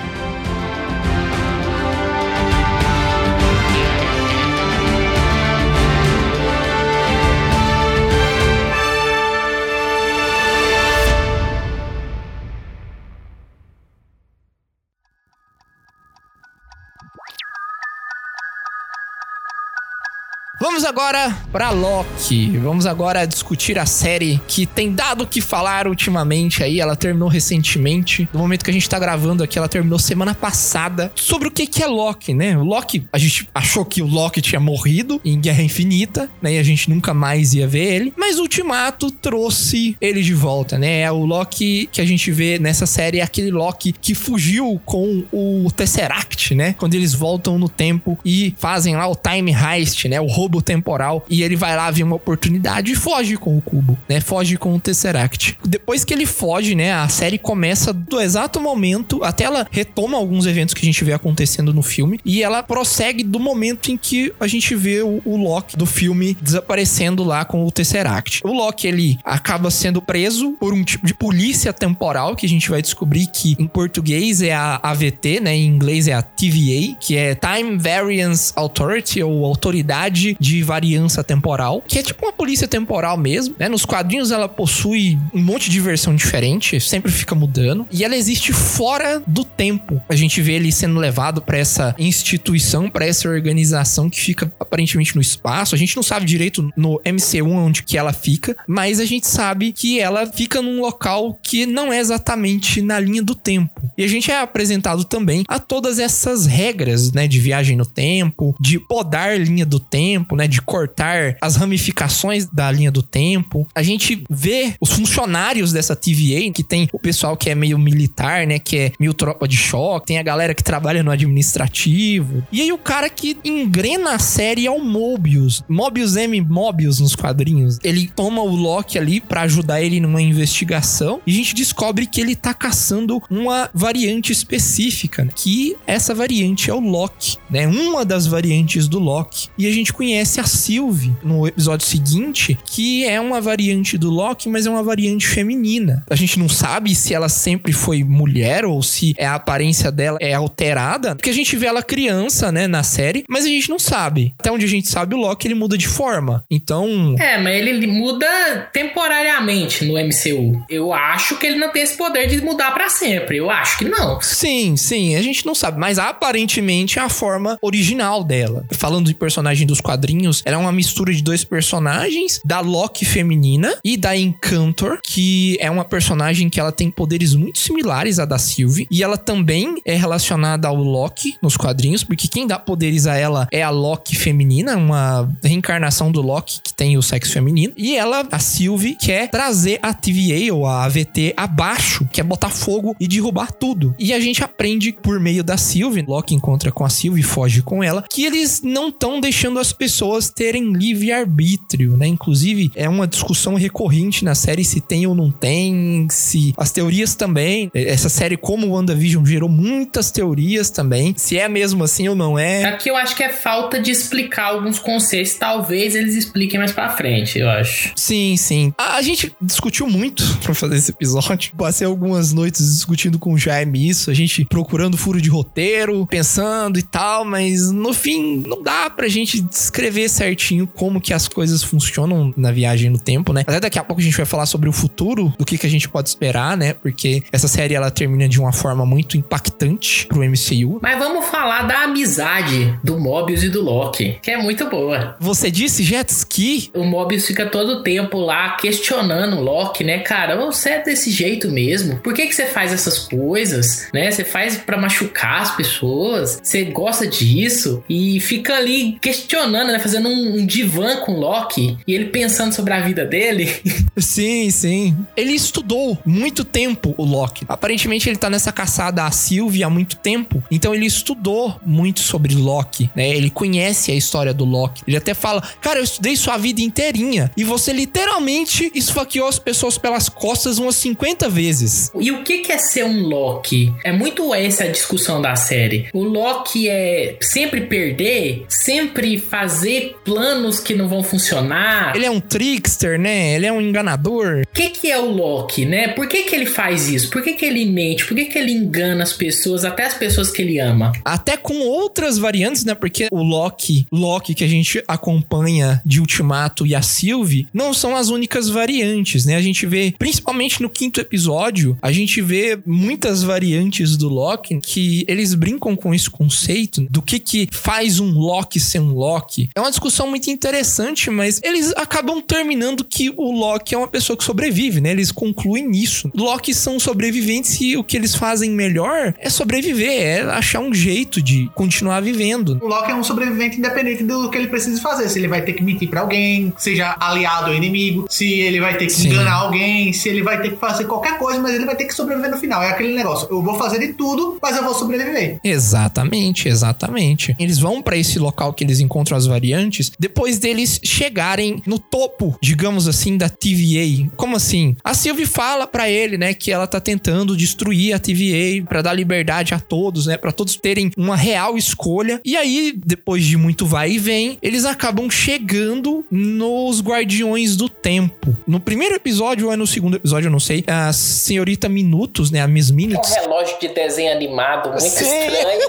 [20.60, 22.56] Vamos agora pra Loki.
[22.58, 26.80] Vamos agora discutir a série que tem dado o que falar ultimamente aí.
[26.80, 28.28] Ela terminou recentemente.
[28.32, 31.12] No momento que a gente tá gravando aqui, ela terminou semana passada.
[31.14, 32.58] Sobre o que que é Loki, né?
[32.58, 36.54] O Loki, a gente achou que o Loki tinha morrido em Guerra Infinita, né?
[36.54, 38.12] E a gente nunca mais ia ver ele.
[38.16, 41.02] Mas o Ultimato trouxe ele de volta, né?
[41.02, 45.22] É o Loki que a gente vê nessa série é aquele Loki que fugiu com
[45.32, 46.74] o Tesseract, né?
[46.76, 50.20] Quando eles voltam no tempo e fazem lá o Time Heist, né?
[50.20, 51.24] O roubo temporal.
[51.28, 54.20] E ele vai lá ver uma oportunidade e foge com o cubo, né?
[54.20, 55.58] Foge com o Tesseract.
[55.64, 56.92] Depois que ele foge, né?
[56.92, 61.12] A série começa do exato momento, até ela retoma alguns eventos que a gente vê
[61.12, 62.18] acontecendo no filme.
[62.24, 66.36] E ela prossegue do momento em que a gente vê o, o Loki do filme
[66.40, 68.40] desaparecendo lá com o Tesseract.
[68.44, 72.70] O Loki, ele acaba sendo preso por um tipo de polícia temporal, que a gente
[72.70, 75.54] vai descobrir que em português é a AVT, né?
[75.54, 81.82] Em inglês é a TVA, que é Time Variance Authority, ou Autoridade de variança temporal,
[81.86, 83.68] que é tipo uma polícia temporal mesmo, né?
[83.68, 88.52] Nos quadrinhos ela possui um monte de versão diferente, sempre fica mudando, e ela existe
[88.52, 90.00] fora do tempo.
[90.08, 95.14] A gente vê ele sendo levado para essa instituição, para essa organização que fica aparentemente
[95.14, 95.74] no espaço.
[95.74, 99.72] A gente não sabe direito no MCU onde que ela fica, mas a gente sabe
[99.72, 103.80] que ela fica num local que não é exatamente na linha do tempo.
[103.96, 108.54] E a gente é apresentado também a todas essas regras, né, de viagem no tempo,
[108.60, 113.66] de podar linha do tempo, né, de cortar as ramificações da linha do tempo.
[113.74, 118.46] A gente vê os funcionários dessa TVA, que tem o pessoal que é meio militar,
[118.46, 122.46] né, que é meio tropa de choque, tem a galera que trabalha no administrativo.
[122.50, 125.62] E aí o cara que engrena a série é o Mobius.
[125.68, 126.40] Mobius M.
[126.40, 127.78] Mobius nos quadrinhos.
[127.82, 132.20] Ele toma o Loki ali para ajudar ele numa investigação e a gente descobre que
[132.20, 135.30] ele tá caçando uma variante específica, né?
[135.34, 137.66] que essa variante é o Loki, né?
[137.66, 139.48] Uma das variantes do Loki.
[139.56, 144.48] E a gente conhece a Sylvie no episódio seguinte, que é uma variante do Loki,
[144.48, 146.04] mas é uma variante feminina.
[146.10, 150.34] A gente não sabe se ela sempre foi mulher ou se a aparência dela é
[150.34, 154.34] alterada, porque a gente vê ela criança, né, na série, mas a gente não sabe.
[154.38, 156.44] Até onde a gente sabe, o Loki ele muda de forma.
[156.50, 158.26] Então, É, mas ele muda
[158.72, 160.64] temporariamente no MCU.
[160.68, 163.36] Eu acho que ele não tem esse poder de mudar pra sempre.
[163.36, 164.20] Eu acho que não.
[164.20, 168.64] Sim, sim, a gente não sabe, mas aparentemente é a forma original dela.
[168.72, 170.07] Falando de personagem dos quadrinhos,
[170.44, 175.70] ela é uma mistura de dois personagens, da Loki feminina e da Encantor, que é
[175.70, 179.94] uma personagem que ela tem poderes muito similares à da Sylvie, e ela também é
[179.94, 184.76] relacionada ao Loki nos quadrinhos, porque quem dá poderes a ela é a Loki feminina,
[184.76, 189.78] uma reencarnação do Loki que tem o sexo feminino, e ela, a Sylvie, quer trazer
[189.82, 193.94] a TVA ou a AVT abaixo, quer botar fogo e derrubar tudo.
[193.98, 197.62] E a gente aprende por meio da Sylvie, Loki encontra com a Sylvie e foge
[197.62, 199.97] com ela, que eles não estão deixando as pessoas
[200.30, 202.06] terem livre arbítrio, né?
[202.06, 207.14] Inclusive, é uma discussão recorrente na série se tem ou não tem, se as teorias
[207.14, 207.70] também.
[207.74, 212.38] Essa série, como o WandaVision, gerou muitas teorias também, se é mesmo assim ou não
[212.38, 212.64] é.
[212.64, 215.34] Aqui eu acho que é falta de explicar alguns conceitos.
[215.34, 217.92] Talvez eles expliquem mais pra frente, eu acho.
[217.96, 218.72] Sim, sim.
[218.78, 221.52] A, a gente discutiu muito pra fazer esse episódio.
[221.56, 226.78] Passei algumas noites discutindo com o Jaime isso, a gente procurando furo de roteiro, pensando
[226.78, 231.62] e tal, mas no fim não dá pra gente descrever certinho como que as coisas
[231.62, 233.42] funcionam na viagem no tempo, né?
[233.46, 235.70] Até daqui a pouco a gente vai falar sobre o futuro, do que que a
[235.70, 236.74] gente pode esperar, né?
[236.74, 240.78] Porque essa série ela termina de uma forma muito impactante pro MCU.
[240.82, 245.16] Mas vamos falar da amizade do Mobius e do Loki, que é muito boa.
[245.20, 246.70] Você disse jet ski?
[246.74, 250.36] O Mobius fica todo o tempo lá questionando o Loki, né, cara?
[250.36, 251.96] Você é desse jeito mesmo?
[251.98, 254.10] Por que, que você faz essas coisas, né?
[254.10, 256.40] Você faz pra machucar as pessoas?
[256.42, 257.82] Você gosta disso?
[257.88, 259.77] E fica ali questionando, né?
[259.78, 263.48] Fazendo um, um divã com o Loki e ele pensando sobre a vida dele.
[263.96, 264.96] Sim, sim.
[265.16, 267.44] Ele estudou muito tempo o Loki.
[267.48, 272.34] Aparentemente ele tá nessa caçada a Sylvie há muito tempo, então ele estudou muito sobre
[272.34, 273.08] Loki, né?
[273.08, 274.82] Ele conhece a história do Loki.
[274.86, 279.76] Ele até fala: "Cara, eu estudei sua vida inteirinha e você literalmente esfaqueou as pessoas
[279.76, 281.90] pelas costas umas 50 vezes".
[281.98, 283.72] E o que que é ser um Loki?
[283.84, 285.88] É muito essa a discussão da série.
[285.92, 289.67] O Loki é sempre perder, sempre fazer
[290.04, 291.94] planos que não vão funcionar.
[291.94, 293.34] Ele é um trickster, né?
[293.34, 294.42] Ele é um enganador.
[294.42, 295.88] O que, que é o Loki, né?
[295.88, 297.10] Por que, que ele faz isso?
[297.10, 298.06] Por que, que ele mente?
[298.06, 300.92] Por que, que ele engana as pessoas, até as pessoas que ele ama?
[301.04, 302.74] Até com outras variantes, né?
[302.74, 307.96] Porque o Loki, Loki que a gente acompanha de Ultimato e a Sylvie, não são
[307.96, 309.36] as únicas variantes, né?
[309.36, 315.04] A gente vê, principalmente no quinto episódio, a gente vê muitas variantes do Loki que
[315.08, 319.47] eles brincam com esse conceito do que que faz um Loki ser um Loki.
[319.54, 324.16] É uma discussão muito interessante, mas eles acabam terminando que o Loki é uma pessoa
[324.16, 324.90] que sobrevive, né?
[324.90, 326.10] Eles concluem nisso.
[326.14, 331.20] Loki são sobreviventes e o que eles fazem melhor é sobreviver, é achar um jeito
[331.20, 332.58] de continuar vivendo.
[332.62, 335.08] O Loki é um sobrevivente independente do que ele precisa fazer.
[335.08, 338.76] Se ele vai ter que mentir pra alguém, seja aliado ou inimigo, se ele vai
[338.76, 339.08] ter que Sim.
[339.08, 341.94] enganar alguém, se ele vai ter que fazer qualquer coisa, mas ele vai ter que
[341.94, 342.62] sobreviver no final.
[342.62, 343.28] É aquele negócio.
[343.30, 345.40] Eu vou fazer de tudo, mas eu vou sobreviver.
[345.42, 347.36] Exatamente, exatamente.
[347.38, 352.36] Eles vão pra esse local que eles encontram as variantes depois deles chegarem no topo,
[352.42, 354.10] digamos assim, da TVA.
[354.16, 354.76] Como assim?
[354.82, 358.92] A Sylvie fala pra ele, né, que ela tá tentando destruir a TVA pra dar
[358.92, 362.20] liberdade a todos, né, Pra todos terem uma real escolha.
[362.24, 368.36] E aí, depois de muito vai e vem, eles acabam chegando nos Guardiões do Tempo.
[368.46, 372.40] No primeiro episódio ou é no segundo episódio, eu não sei, a senhorita Minutos, né,
[372.40, 375.04] a Miss Minutes, relógio de desenho animado muito Sim.
[375.04, 375.68] estranho.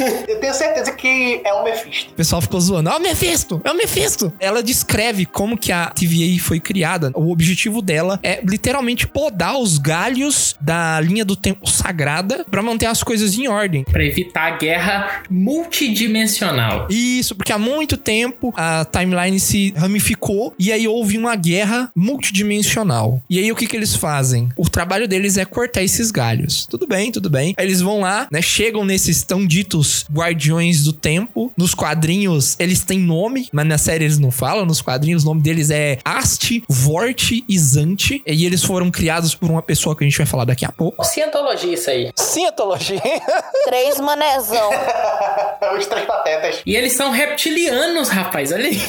[0.28, 2.12] Eu tenho certeza que é o Mephisto.
[2.12, 2.90] O pessoal ficou zoando.
[2.90, 4.32] Ó, Mephisto, é o Mephisto.
[4.38, 7.10] Ela descreve como que a TVA foi criada.
[7.16, 12.86] O objetivo dela é literalmente podar os galhos da linha do tempo sagrada pra manter
[12.86, 13.82] as coisas em ordem.
[13.82, 16.86] Pra evitar a guerra multidimensional.
[16.88, 23.20] Isso, porque há muito tempo a timeline se ramificou e aí houve uma guerra multidimensional.
[23.28, 24.50] E aí o que que eles fazem?
[24.56, 26.64] O trabalho deles é cortar esses galhos.
[26.66, 27.56] Tudo bem, tudo bem.
[27.58, 28.40] Aí eles vão lá, né?
[28.40, 31.52] Chegam nesses tão ditos guardiões do tempo.
[31.56, 34.64] Nos quadrinhos eles têm nome, mas na série eles não falam.
[34.64, 38.22] Nos quadrinhos o nome deles é Asti, Vort e Zante.
[38.26, 41.04] E eles foram criados por uma pessoa que a gente vai falar daqui a pouco.
[41.04, 42.10] Cientologia isso aí.
[42.16, 43.00] Cientologia.
[43.64, 44.70] Três manezão.
[45.76, 46.62] Os três patetas.
[46.64, 48.52] E eles são reptilianos, rapaz.
[48.52, 48.80] Olha aí.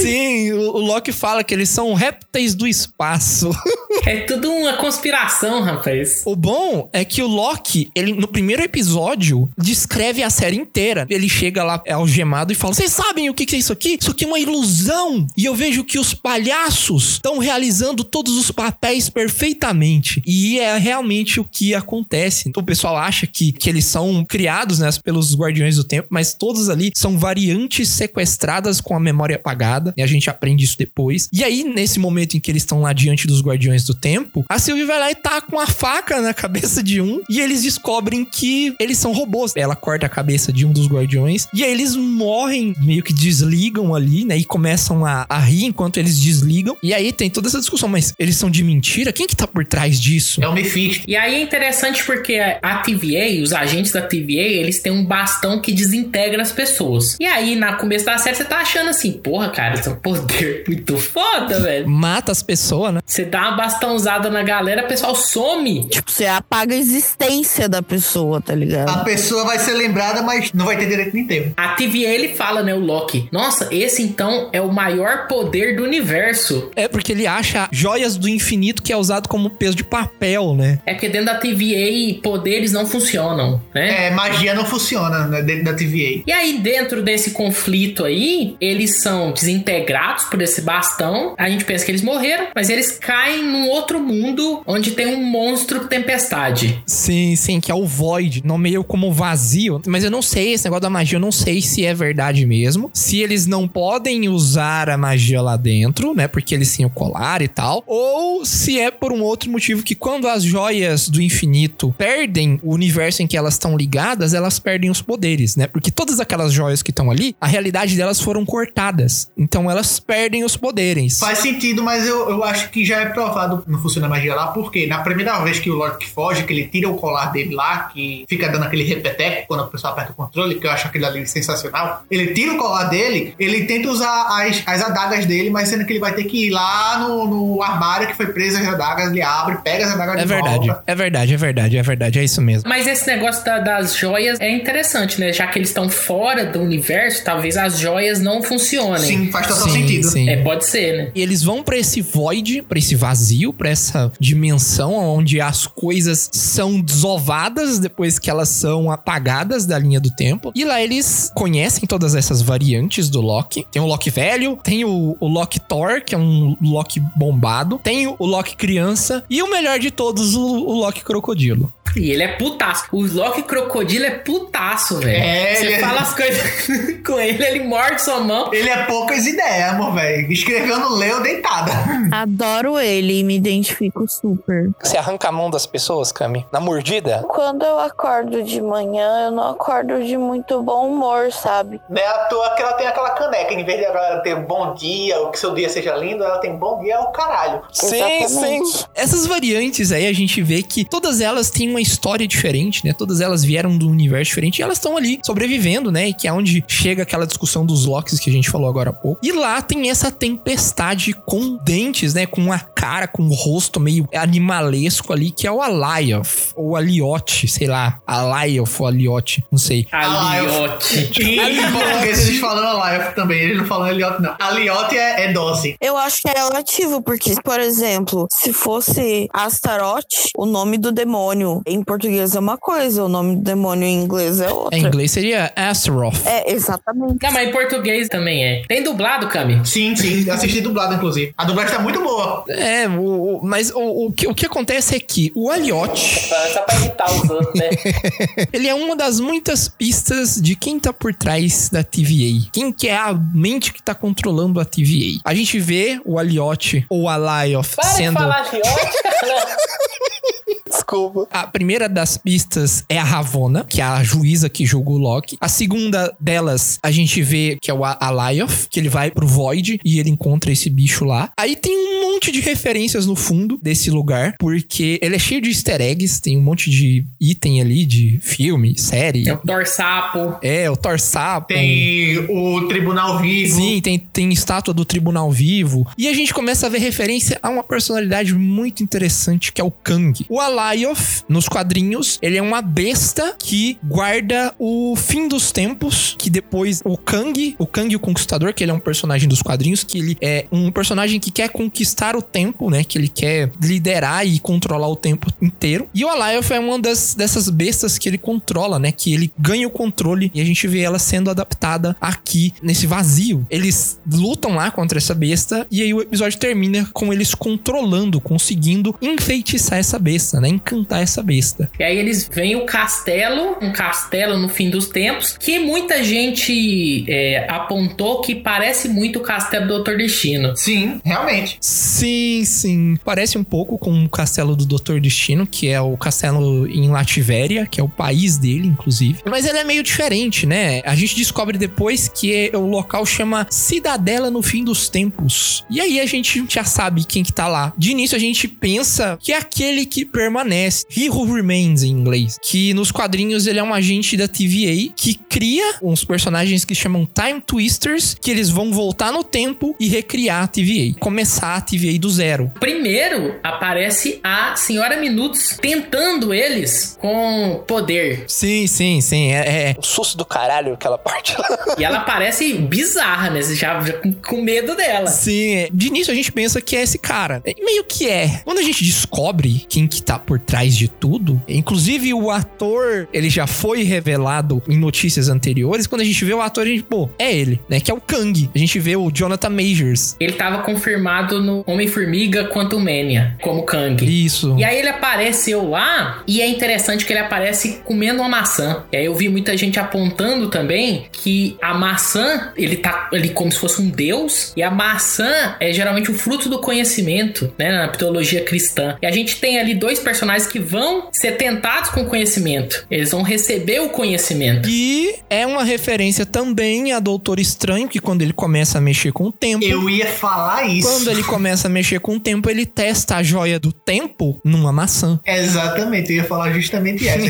[0.00, 3.50] Sim, o, o Loki fala que eles são répteis do espaço.
[4.06, 6.22] É tudo uma conspiração, rapaz.
[6.24, 11.06] O bom é que o Loki, ele no primeiro episódio, descreve a série inteira.
[11.08, 13.98] Ele chega lá é algemado e fala: Vocês sabem o que é isso aqui?
[14.00, 15.26] Isso aqui é uma ilusão.
[15.36, 20.22] E eu vejo que os palhaços estão realizando todos os papéis perfeitamente.
[20.24, 22.48] E é realmente o que acontece.
[22.48, 26.34] Então, o pessoal acha que, que eles são criados né, pelos Guardiões do Tempo, mas
[26.34, 29.92] todos ali são variantes sequestradas com a memória apagada.
[29.96, 31.28] E a gente aprende isso depois.
[31.32, 34.58] E aí, nesse momento em que eles estão lá diante dos Guardiões do Tempo, a
[34.58, 37.20] Sylvie vai lá e tá com a faca na cabeça de um.
[37.28, 39.52] E eles descobrem que eles são robôs.
[39.56, 41.48] Ela corta a cabeça de um dos Guardiões.
[41.52, 44.36] E aí eles morrem, meio que desligam ali, né?
[44.36, 46.76] E começam a, a rir enquanto eles desligam.
[46.82, 47.88] E aí tem toda essa discussão.
[47.88, 49.12] Mas eles são de mentira?
[49.12, 50.44] Quem que tá por trás disso?
[50.44, 51.04] É o Mephisto.
[51.08, 55.60] E aí é interessante porque a TVA, os agentes da TVA, eles têm um bastão
[55.60, 57.16] que desintegra as pessoas.
[57.18, 59.96] E aí, na começo da série, você tá achando assim, porra, cara, isso é um
[59.96, 61.88] poder muito foda, velho.
[61.88, 63.00] Mata as pessoas, né?
[63.06, 65.88] Você dá uma bastãozada na galera, o pessoal some.
[65.88, 68.90] Tipo, você apaga a existência da pessoa, tá ligado?
[68.90, 71.54] A pessoa vai ser lembrada, mas não vai ter direito de enterro.
[71.56, 75.84] A TVA, ele fala, né, o Loki, nossa, esse então é o maior poder do
[75.84, 76.70] universo.
[76.76, 80.78] É porque ele acha joias do infinito que é usado como peso de papel, né?
[80.86, 84.06] É porque dentro da TVA, poderes não funcionam, né?
[84.06, 86.22] É, magia não funciona né, dentro da TVA.
[86.26, 91.34] E aí, dentro desse conflito aí, eles são desintegrados por esse bastão.
[91.38, 95.22] A gente pensa que eles morreram, mas eles caem num outro mundo onde tem um
[95.22, 96.82] monstro tempestade.
[96.86, 99.80] Sim, sim, que é o Void, nomeio como vazio.
[99.86, 102.71] Mas eu não sei, esse negócio da magia, eu não sei se é verdade mesmo.
[102.92, 106.28] Se eles não podem usar a magia lá dentro, né?
[106.28, 107.82] Porque eles têm o colar e tal.
[107.86, 112.72] Ou se é por um outro motivo que quando as joias do infinito perdem o
[112.72, 115.66] universo em que elas estão ligadas, elas perdem os poderes, né?
[115.66, 119.30] Porque todas aquelas joias que estão ali, a realidade delas foram cortadas.
[119.36, 121.18] Então elas perdem os poderes.
[121.18, 124.48] Faz sentido, mas eu, eu acho que já é provado não funciona a magia lá,
[124.48, 127.84] porque na primeira vez que o Loki foge, que ele tira o colar dele lá,
[127.84, 131.04] que fica dando aquele repeteco quando a pessoa aperta o controle, que eu acho aquele
[131.04, 132.04] ali sensacional.
[132.10, 135.92] Ele tira o colar dele, ele tenta usar as, as adagas dele, mas sendo que
[135.92, 139.22] ele vai ter que ir lá no, no armário que foi preso as adagas, ele
[139.22, 140.82] abre, pega as adagas É de verdade, volta.
[140.86, 142.68] é verdade, é verdade, é verdade, é isso mesmo.
[142.68, 145.32] Mas esse negócio da- das joias é interessante, né?
[145.32, 149.02] Já que eles estão fora do universo, talvez as joias não funcionem.
[149.02, 150.08] Sim, faz total Sim, sentido.
[150.10, 150.28] sim.
[150.28, 151.10] É, pode ser, né?
[151.14, 156.28] E eles vão pra esse void, pra esse vazio, pra essa dimensão onde as coisas
[156.32, 160.52] são desovadas depois que elas são apagadas da linha do tempo.
[160.54, 163.66] E lá eles conhecem todas essas variantes do Loki.
[163.70, 168.06] Tem o Loki velho, tem o, o Loki Thor, que é um Loki bombado, tem
[168.06, 171.72] o, Loki criança e o melhor de todos, o, o Loki crocodilo.
[171.94, 172.84] E ele é putaço.
[172.90, 175.22] O Loki Crocodilo é putaço, velho.
[175.22, 176.42] É, Você ele- fala as coisas
[177.06, 178.48] com ele, ele morde sua mão.
[178.50, 180.32] Ele é poucas ideias, amor, velho.
[180.32, 181.70] Escreveu no Leo deitada.
[182.10, 184.70] Adoro ele e me identifico super.
[184.82, 186.46] Você arranca a mão das pessoas, Cami?
[186.50, 187.26] Na mordida?
[187.28, 191.78] Quando eu acordo de manhã, eu não acordo de muito bom humor, sabe?
[191.90, 193.52] Não é à toa que ela tem aquela caneca.
[193.52, 196.56] Em vez de ela ter bom dia, ou que seu dia seja lindo, ela tem
[196.56, 197.60] bom dia, é o caralho.
[197.70, 198.86] Exatamente.
[198.94, 202.94] Essas variantes aí a gente vê que todas elas têm uma história diferente, né?
[202.96, 206.08] Todas elas vieram de um universo diferente e elas estão ali sobrevivendo, né?
[206.08, 208.94] E que é onde chega aquela discussão dos Locks que a gente falou agora há
[208.94, 209.20] pouco.
[209.22, 212.24] E lá tem essa tempestade com dentes, né?
[212.24, 216.52] Com a cara, com o rosto meio animalesco ali, que é o Alioth.
[216.56, 218.00] Ou Aliote, sei lá.
[218.06, 219.86] Alioth ou Aliote, não sei.
[219.92, 221.10] Aliote.
[221.20, 221.36] E
[221.72, 224.34] português eles falam Alioth também, eles não falam Alioth, não.
[224.38, 225.76] Alioth é, é doce.
[225.80, 231.62] Eu acho que é relativo, porque, por exemplo, se fosse Astaroth, o nome do demônio,
[231.66, 234.78] em português é uma coisa, o nome do demônio em inglês é outra.
[234.78, 236.26] Em inglês seria Astaroth.
[236.26, 237.18] É, exatamente.
[237.22, 238.62] Não, mas em português também é.
[238.66, 239.60] Tem dublado, Cami?
[239.66, 240.28] Sim, sim.
[240.30, 241.32] Assisti dublado, inclusive.
[241.36, 242.44] A dublagem tá muito boa.
[242.48, 246.62] É, o, o- mas o, o, que, o que acontece é que o Aliote, Só
[246.62, 247.70] pra irritar os outros, né?
[248.52, 251.82] ele é uma das muitas pistas de quem tá por trás da
[252.12, 252.50] TVA.
[252.52, 255.20] Quem que é a mente que tá controlando a TVA.
[255.24, 258.16] A gente vê o Aliote ou Alioth Para sendo...
[258.16, 259.10] de falar de ótica,
[260.68, 261.26] Desculpa.
[261.30, 265.36] A primeira das pistas é a Ravonna, que é a juíza que julgou o Loki.
[265.40, 269.26] A segunda delas, a gente vê que é o A- Alioth, que ele vai pro
[269.26, 271.30] Void e ele encontra esse bicho lá.
[271.38, 275.48] Aí tem um monte de referências no fundo desse lugar, porque ele é cheio de
[275.50, 279.28] easter eggs, tem um monte de item ali de filme, série.
[279.28, 280.38] É o Torsapo.
[280.42, 281.48] É, o Thor Sapo.
[281.48, 283.56] Tem o Tribunal Vivo.
[283.56, 285.86] Sim, tem, tem estátua do Tribunal Vivo.
[285.96, 289.70] E a gente começa a ver referência a uma personalidade muito interessante que é o
[289.70, 290.24] Kang.
[290.28, 296.28] O Alioth, nos quadrinhos, ele é uma besta que guarda o fim dos tempos, que
[296.28, 299.98] depois o Kang, o Kang o Conquistador, que ele é um personagem dos quadrinhos, que
[299.98, 302.84] ele é um personagem que quer conquistar o tempo, né?
[302.84, 305.88] Que ele quer liderar e controlar o tempo inteiro.
[305.94, 308.92] E o Alioth é uma das, dessas bestas que ele controla, né?
[308.92, 313.46] Que ele ganha o controle e a gente vê ela sendo adaptada aqui nesse vazio.
[313.50, 318.94] Eles lutam lá contra essa besta e aí o episódio termina com eles controlando, conseguindo
[319.00, 320.48] enfeitiçar essa besta, né?
[320.48, 321.70] Encantar essa besta.
[321.78, 327.04] E aí eles veem o castelo, um castelo no fim dos tempos, que muita gente
[327.08, 330.56] é, apontou que parece muito o castelo do Doutor Destino.
[330.56, 331.58] Sim, realmente.
[331.60, 332.96] Sim, sim.
[333.04, 337.66] Parece um pouco com o castelo do Doutor Destino, que é o castelo em Lativéria,
[337.66, 339.18] que é o país dele, inclusive.
[339.26, 340.82] Mas ele é meio diferente, né?
[340.84, 345.64] A gente descobre depois que o local chama Cidadela no Fim dos Tempos.
[345.70, 347.72] E aí a gente já sabe quem que tá lá.
[347.76, 350.84] De início a gente pensa que é aquele que permanece.
[350.94, 352.38] He Who Remains em inglês.
[352.42, 357.06] Que nos quadrinhos ele é um agente da TVA que cria uns personagens que chamam
[357.06, 360.94] Time Twisters, que eles vão voltar no tempo e recriar a TVA.
[361.00, 362.52] Começar a TVA do zero.
[362.60, 368.24] Primeiro aparece a Senhora Minutos tentando eles com poder.
[368.28, 369.32] Sim, sim, sim.
[369.32, 371.48] É, é o susto do caralho, aquela parte lá.
[371.78, 373.40] E ela parece bizarra, né?
[373.40, 375.06] Você já, já com- com medo dela.
[375.06, 375.68] Sim, é.
[375.72, 377.40] de início a gente pensa que é esse cara.
[377.44, 378.42] É, meio que é.
[378.44, 383.30] Quando a gente descobre quem que tá por trás de tudo, inclusive o ator, ele
[383.30, 385.86] já foi revelado em notícias anteriores.
[385.86, 387.80] Quando a gente vê o ator, a gente, pô, é ele, né?
[387.80, 388.50] Que é o Kang.
[388.54, 390.16] A gente vê o Jonathan Majors.
[390.20, 394.04] Ele tava confirmado no Homem-Formiga Quantum Mania, como Kang.
[394.04, 394.56] Isso.
[394.58, 398.84] E aí ele apareceu lá, e é interessante que ele aparece comendo uma maçã.
[398.92, 403.50] E aí eu vi muita gente apontando também que a maçã, ele tá ali como
[403.50, 407.86] se fosse um deus, e a maçã é geralmente o fruto do conhecimento, né, na
[407.88, 408.96] mitologia cristã.
[409.00, 412.86] E a gente tem ali dois personagens que vão ser tentados com conhecimento.
[412.90, 414.68] Eles vão receber o conhecimento.
[414.68, 419.24] E é uma referência também a Doutor Estranho, que quando ele começa a mexer com
[419.24, 419.64] o tempo.
[419.64, 420.88] Eu ia falar isso.
[420.88, 424.72] Quando ele começa a mexer com o tempo, ele testa a joia do tempo numa
[424.72, 425.20] maçã.
[425.26, 427.22] Exatamente, eu ia falar justamente essa.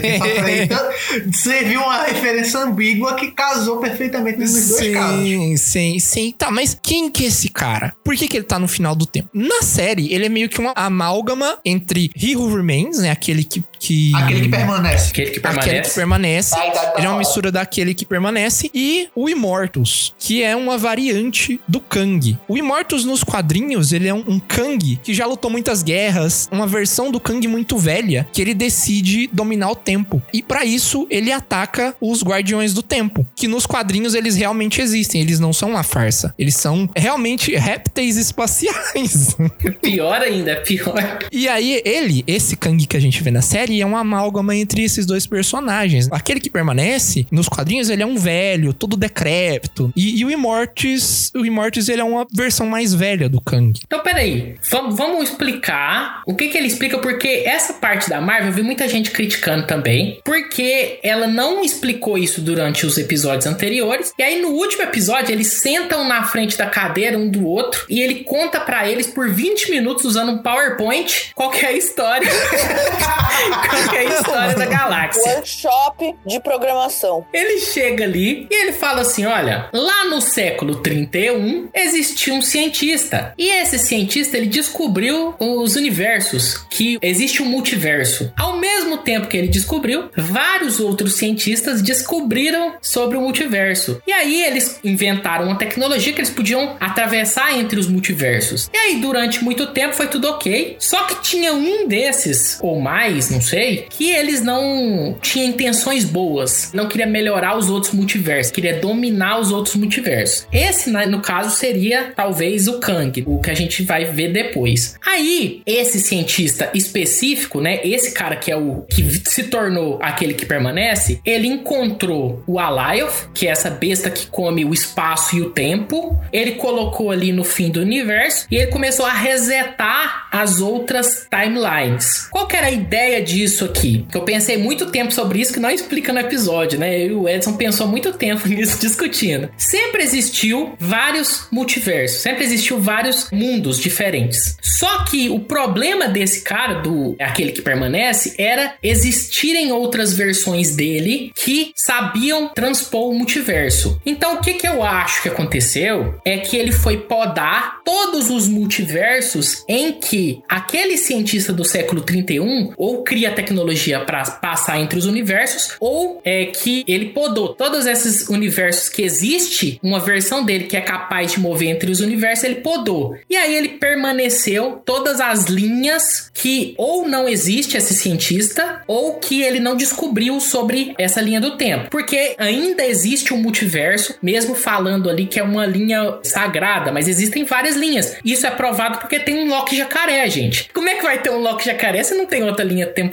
[0.63, 0.91] Então,
[1.33, 5.23] serviu uma referência ambígua que casou perfeitamente nos dois casos.
[5.23, 6.35] Sim, sim, sim.
[6.37, 7.95] Tá, mas quem que é esse cara?
[8.05, 9.29] Por que, que ele tá no final do tempo?
[9.33, 13.11] Na série, ele é meio que uma amálgama entre He Who Remains, né?
[13.11, 13.63] Aquele que.
[13.83, 14.13] Que...
[14.15, 15.11] Aquele que permanece.
[15.11, 15.89] Aquele que Aquele permanece.
[15.89, 16.51] que permanece.
[16.57, 21.61] Vai, Ele é uma mistura daquele que permanece e o Immortus, que é uma variante
[21.67, 22.39] do Kang.
[22.47, 26.67] O Immortus nos quadrinhos, ele é um, um Kang que já lutou muitas guerras, uma
[26.67, 30.23] versão do Kang muito velha, que ele decide dominar o tempo.
[30.33, 35.21] E pra isso, ele ataca os Guardiões do Tempo, que nos quadrinhos eles realmente existem,
[35.21, 36.33] eles não são uma farsa.
[36.39, 39.35] Eles são realmente répteis espaciais.
[39.81, 41.19] Pior ainda, pior.
[41.33, 44.83] E aí, ele, esse Kang que a gente vê na série, é uma amálgama entre
[44.83, 46.09] esses dois personagens.
[46.11, 49.93] Aquele que permanece, nos quadrinhos, ele é um velho, todo decrépito.
[49.97, 53.79] E, e o Immortus, o Immortus, ele é uma versão mais velha do Kang.
[53.85, 54.57] Então, peraí.
[54.71, 58.63] Vamos, vamos explicar o que, que ele explica, porque essa parte da Marvel eu vi
[58.63, 64.13] muita gente criticando também, porque ela não explicou isso durante os episódios anteriores.
[64.19, 68.01] E aí, no último episódio, eles sentam na frente da cadeira um do outro e
[68.01, 72.29] ele conta pra eles por 20 minutos usando um PowerPoint qual que é a história.
[73.69, 75.35] qual que é a história da galáxia.
[75.35, 77.27] Workshop de programação.
[77.33, 83.35] Ele chega ali e ele fala assim: olha, lá no século 31 existia um cientista.
[83.39, 88.33] E esse cientista ele descobriu os universos, que existe um multiverso.
[88.37, 94.01] Ao mesmo tempo que ele descobriu, vários outros cientistas descobriram sobre o multiverso.
[94.07, 98.71] E aí eles inventaram uma tecnologia que eles podiam atravessar entre os multiversos.
[98.73, 100.77] E aí, durante muito tempo, foi tudo ok.
[100.79, 103.52] Só que tinha um desses, ou mais, não sei,
[103.91, 106.71] que eles não tinham intenções boas.
[106.73, 110.47] Não queria melhorar os outros multiversos, queria dominar os outros multiversos.
[110.53, 114.97] Esse, né, no caso, seria talvez o Kang, o que a gente vai ver depois.
[115.05, 120.47] Aí, esse cientista específico, né, esse cara que é o que se tornou aquele que
[120.47, 125.51] permanece, ele encontrou o Alioth, que é essa besta que come o espaço e o
[125.51, 126.19] tempo.
[126.33, 132.29] Ele colocou ali no fim do universo e ele começou a resetar as outras timelines.
[132.31, 134.07] Qual que era a ideia disso aqui?
[134.15, 137.01] Eu pensei muito tempo sobre isso que não explica no episódio, né?
[137.01, 139.49] Eu e o Edson pensou muito tempo nisso discutindo.
[139.57, 144.57] Sempre existiu vários multiversos, sempre existiu vários mundos diferentes.
[144.61, 151.33] Só que o problema desse cara, do aquele que permanece, era existirem outras versões dele
[151.35, 154.01] que sabiam transpor o multiverso.
[154.05, 158.49] Então, o que, que eu acho que aconteceu é que ele foi podar todos os
[158.49, 165.07] multiversos em que aquele cientista do século 31 ou cria tecnologia para passar entre os
[165.07, 170.77] universos ou é que ele podou todos esses universos que existe uma versão dele que
[170.77, 173.17] é capaz de mover entre os universos, ele podou.
[173.31, 179.43] E aí ele permaneceu todas as linhas que ou não existe esse cientista ou que
[179.43, 181.91] ele não descobriu sobre essa linha do tempo.
[181.91, 187.45] Porque ainda existe um multiverso, mesmo falando ali que é uma linha sagrada, mas existem
[187.45, 188.17] várias linhas.
[188.25, 190.71] Isso é provado porque tem um Loki jacaré, gente.
[190.73, 193.12] Como é que vai ter um Loki jacaré se não tem outra linha temporal?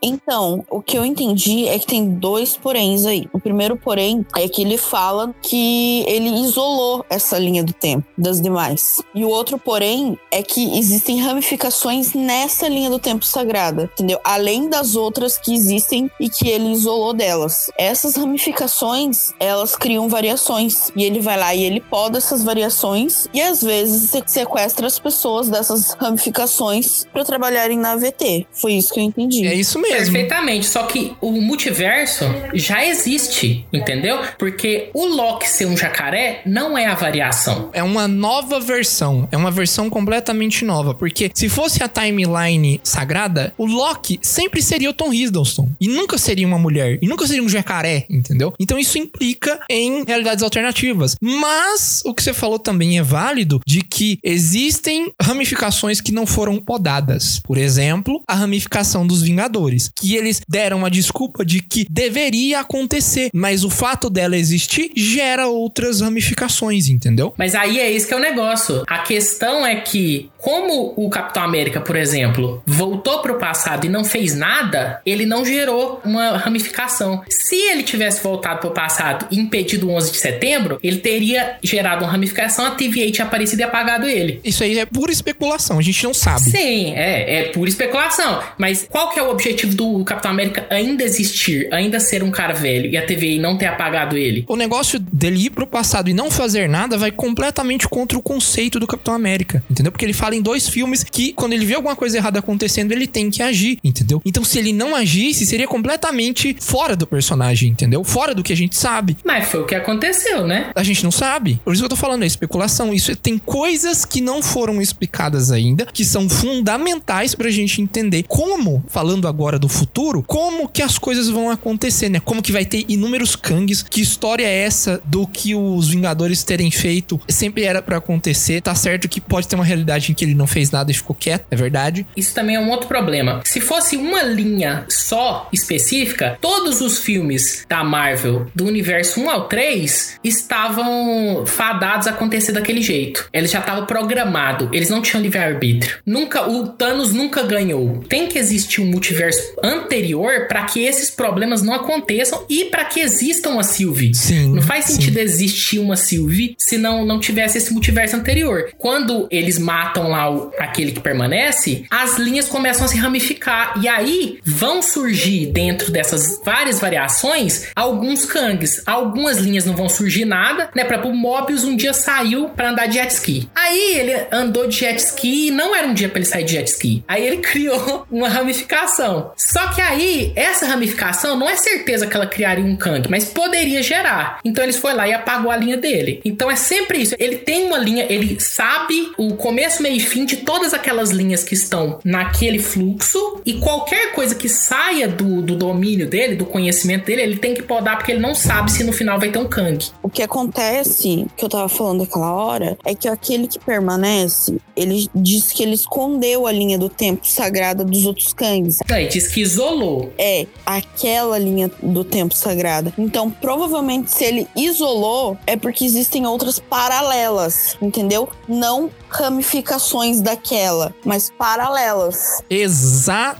[0.00, 3.28] Então, o que eu entendi é que tem dois poréns aí.
[3.32, 8.40] O primeiro porém é que ele fala que ele isolou essa linha do tempo das
[8.40, 9.02] demais.
[9.14, 14.18] E o outro porém é que existem ramificações nessa linha do tempo sagrada, entendeu?
[14.24, 17.70] Além das outras que existem e que ele isolou delas.
[17.76, 20.90] Essas ramificações, elas criam variações.
[20.94, 25.48] E ele vai lá e ele poda essas variações e às vezes sequestra as pessoas
[25.48, 28.46] dessas ramificações para trabalharem na AVT.
[28.52, 29.31] Foi isso que eu entendi.
[29.44, 30.12] É isso mesmo.
[30.12, 30.66] Perfeitamente.
[30.66, 34.18] Só que o multiverso já existe, entendeu?
[34.38, 37.70] Porque o Loki ser um jacaré não é a variação.
[37.72, 39.28] É uma nova versão.
[39.30, 40.94] É uma versão completamente nova.
[40.94, 45.70] Porque se fosse a timeline sagrada, o Loki sempre seria o Tom Hiddleston.
[45.80, 46.98] E nunca seria uma mulher.
[47.00, 48.52] E nunca seria um jacaré, entendeu?
[48.58, 51.16] Então isso implica em realidades alternativas.
[51.20, 56.58] Mas o que você falou também é válido de que existem ramificações que não foram
[56.58, 57.40] podadas.
[57.40, 59.90] Por exemplo, a ramificação dos Vingadores.
[59.94, 63.30] Que eles deram uma desculpa de que deveria acontecer.
[63.32, 67.34] Mas o fato dela existir gera outras ramificações, entendeu?
[67.36, 68.82] Mas aí é esse que é o negócio.
[68.86, 74.04] A questão é que, como o Capitão América, por exemplo, voltou pro passado e não
[74.04, 77.22] fez nada, ele não gerou uma ramificação.
[77.28, 82.04] Se ele tivesse voltado pro passado e impedido o 11 de setembro, ele teria gerado
[82.04, 84.40] uma ramificação, a TVA tinha aparecido e apagado ele.
[84.42, 86.40] Isso aí é pura especulação, a gente não sabe.
[86.40, 88.42] Sim, é, é pura especulação.
[88.58, 92.52] Mas qual que é o objetivo do Capitão América ainda existir, ainda ser um cara
[92.52, 94.44] velho e a TVA não ter apagado ele?
[94.48, 98.80] O negócio dele ir pro passado e não fazer nada vai completamente contra o conceito
[98.80, 99.92] do Capitão América, entendeu?
[99.92, 103.06] Porque ele fala em dois filmes que quando ele vê alguma coisa errada acontecendo, ele
[103.06, 104.20] tem que agir, entendeu?
[104.24, 108.02] Então se ele não agisse, seria completamente fora do personagem, entendeu?
[108.04, 109.16] Fora do que a gente sabe.
[109.24, 110.70] Mas foi o que aconteceu, né?
[110.74, 111.60] A gente não sabe.
[111.64, 112.92] Por isso que eu tô falando, é especulação.
[112.94, 118.24] Isso é- tem coisas que não foram explicadas ainda, que são fundamentais pra gente entender
[118.28, 122.20] como, falando agora do futuro, como que as coisas vão acontecer, né?
[122.20, 126.70] Como que vai ter inúmeros Kangs, que história é essa do que os Vingadores terem
[126.70, 128.60] feito sempre era pra acontecer.
[128.62, 131.14] Tá certo que pode ter uma realidade em que ele não fez nada e ficou
[131.14, 132.06] quieto, é verdade.
[132.16, 133.40] Isso também é um outro problema.
[133.44, 139.48] Se fosse uma linha só específica, todos os filmes da Marvel do universo 1 ao
[139.48, 140.18] 3
[140.66, 143.28] estavam fadados a acontecer daquele jeito.
[143.32, 145.98] Eles já estavam programados, eles não tinham livre-arbítrio.
[146.06, 147.98] Nunca o Thanos nunca ganhou.
[148.08, 153.00] Tem que existir um multiverso anterior para que esses problemas não aconteçam e para que
[153.00, 154.14] exista uma Sylvie.
[154.14, 154.94] Sim, Não faz sim.
[154.94, 158.70] sentido existir uma Sylvie se não, não tivesse esse multiverso anterior.
[158.78, 163.74] Quando eles matam lá o- aquele que permanece, as linhas começam a se ramificar.
[163.82, 168.82] E aí vão surgir dentro dessas várias variações alguns Kangs.
[168.86, 170.84] Algumas linhas não vão surgir nada, né?
[170.84, 173.48] Pra o Mobius um dia saiu pra andar de jet ski.
[173.54, 176.52] Aí ele andou de jet ski e não era um dia pra ele sair de
[176.52, 177.02] jet ski.
[177.08, 179.32] Aí ele criou uma ramificação.
[179.36, 183.82] Só que aí, essa ramificação não é certeza que ela criaria um Kang, mas poderia
[183.82, 184.38] gerar.
[184.44, 186.20] Então eles foi lá e apagou a linha dele.
[186.24, 187.14] Então é sempre isso.
[187.18, 191.54] Ele tem uma linha, ele sabe o começo, meio fim de todas aquelas linhas que
[191.54, 197.22] estão naquele fluxo e qualquer coisa que saia do, do domínio dele, do conhecimento dele,
[197.22, 199.78] ele tem que podar porque ele não sabe se no final vai ter um Kang.
[200.02, 205.08] O que acontece, que eu tava falando aquela hora, é que aquele que permanece, ele
[205.14, 208.78] diz que ele escondeu a linha do tempo sagrada dos outros Kangs.
[208.90, 210.12] Aí diz que isolou.
[210.18, 212.92] É aquela linha do tempo sagrada.
[212.96, 218.28] Então, provavelmente, se ele isolou, é porque existem outras paralelas, entendeu?
[218.48, 222.42] Não ramificações daquela, mas paralelas.
[222.48, 223.36] Exatamente.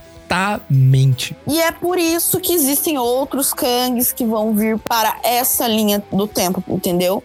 [1.46, 6.26] E é por isso que existem outros Kangs que vão vir para essa linha do
[6.26, 7.22] tempo, entendeu?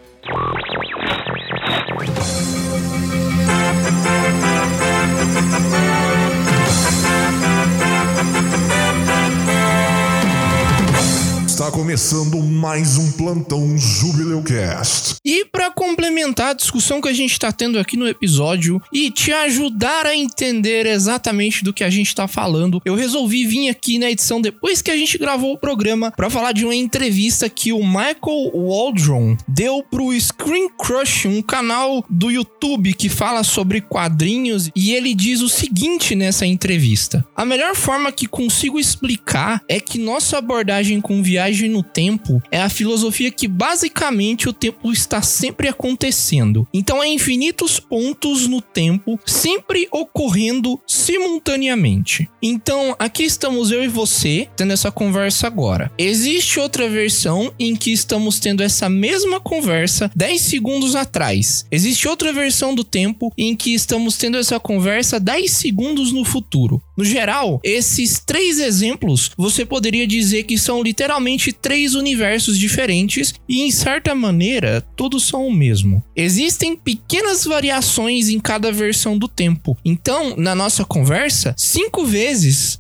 [11.78, 15.18] Começando mais um plantão Jubileucast.
[15.24, 19.32] E para complementar a discussão que a gente tá tendo aqui no episódio e te
[19.32, 24.10] ajudar a entender exatamente do que a gente tá falando, eu resolvi vir aqui na
[24.10, 27.86] edição depois que a gente gravou o programa para falar de uma entrevista que o
[27.86, 34.94] Michael Waldron deu pro Screen Crush, um canal do YouTube que fala sobre quadrinhos, e
[34.94, 40.40] ele diz o seguinte nessa entrevista: A melhor forma que consigo explicar é que nossa
[40.40, 46.68] abordagem com viagem no tempo é a filosofia que basicamente o tempo está sempre acontecendo.
[46.74, 52.30] Então é infinitos pontos no tempo, sempre ocorrendo simultaneamente.
[52.50, 55.92] Então aqui estamos eu e você tendo essa conversa agora.
[55.98, 61.66] Existe outra versão em que estamos tendo essa mesma conversa 10 segundos atrás.
[61.70, 66.82] Existe outra versão do tempo em que estamos tendo essa conversa 10 segundos no futuro.
[66.96, 73.62] No geral, esses três exemplos você poderia dizer que são literalmente três universos diferentes e,
[73.62, 76.02] em certa maneira, todos são o mesmo.
[76.16, 79.78] Existem pequenas variações em cada versão do tempo.
[79.84, 82.37] Então, na nossa conversa, cinco vezes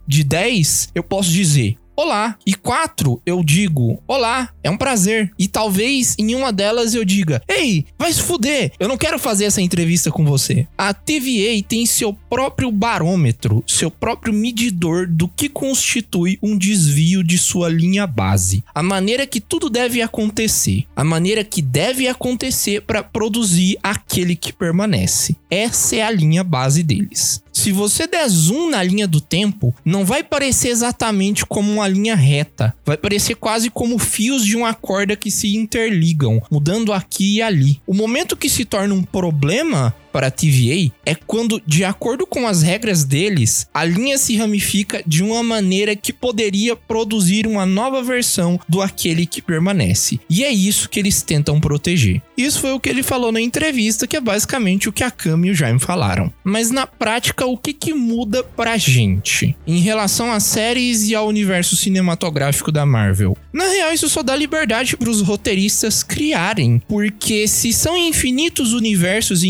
[0.07, 2.37] de 10 eu posso dizer olá.
[2.45, 5.31] E quatro, eu digo olá, é um prazer.
[5.37, 9.45] E talvez em uma delas eu diga: Ei, vai se fuder, eu não quero fazer
[9.45, 10.67] essa entrevista com você.
[10.77, 17.37] A TVA tem seu próprio barômetro, seu próprio medidor do que constitui um desvio de
[17.37, 18.63] sua linha base.
[18.75, 24.53] A maneira que tudo deve acontecer, a maneira que deve acontecer para produzir aquele que
[24.53, 25.35] permanece.
[25.49, 27.41] Essa é a linha base deles.
[27.57, 32.15] Se você der zoom na linha do tempo, não vai parecer exatamente como uma linha
[32.15, 32.71] reta.
[32.85, 37.81] Vai parecer quase como fios de uma corda que se interligam, mudando aqui e ali.
[37.87, 42.47] O momento que se torna um problema para a TVA é quando, de acordo com
[42.47, 48.01] as regras deles, a linha se ramifica de uma maneira que poderia produzir uma nova
[48.01, 50.19] versão do aquele que permanece.
[50.29, 52.21] E é isso que eles tentam proteger.
[52.37, 55.45] Isso foi o que ele falou na entrevista, que é basicamente o que a Cam
[55.45, 56.31] e o Jaime falaram.
[56.43, 61.27] Mas na prática, o que, que muda pra gente em relação às séries e ao
[61.27, 63.37] universo cinematográfico da Marvel?
[63.51, 69.43] Na real, isso só dá liberdade para os roteiristas criarem, porque se são infinitos universos
[69.43, 69.47] e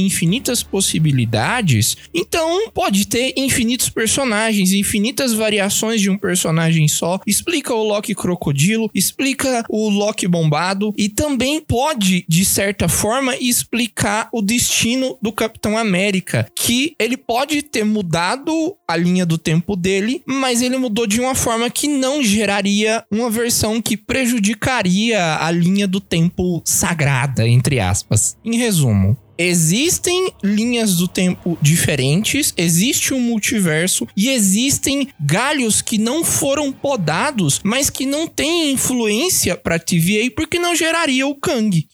[0.48, 7.20] infinitas possibilidades, então pode ter infinitos personagens, infinitas variações de um personagem só.
[7.28, 14.30] Explica o Loki crocodilo, explica o Loki bombado e também pode, de certa forma, explicar
[14.32, 20.22] o destino do Capitão América, que ele pode ter mudado a linha do tempo dele,
[20.26, 25.88] mas ele mudou de uma forma que não geraria uma versão que prejudicaria a linha
[25.88, 28.38] do tempo sagrada, entre aspas.
[28.46, 36.24] Em resumo, Existem linhas do tempo diferentes, existe um multiverso e existem galhos que não
[36.24, 41.88] foram podados, mas que não têm influência para TVA porque não geraria o Kang.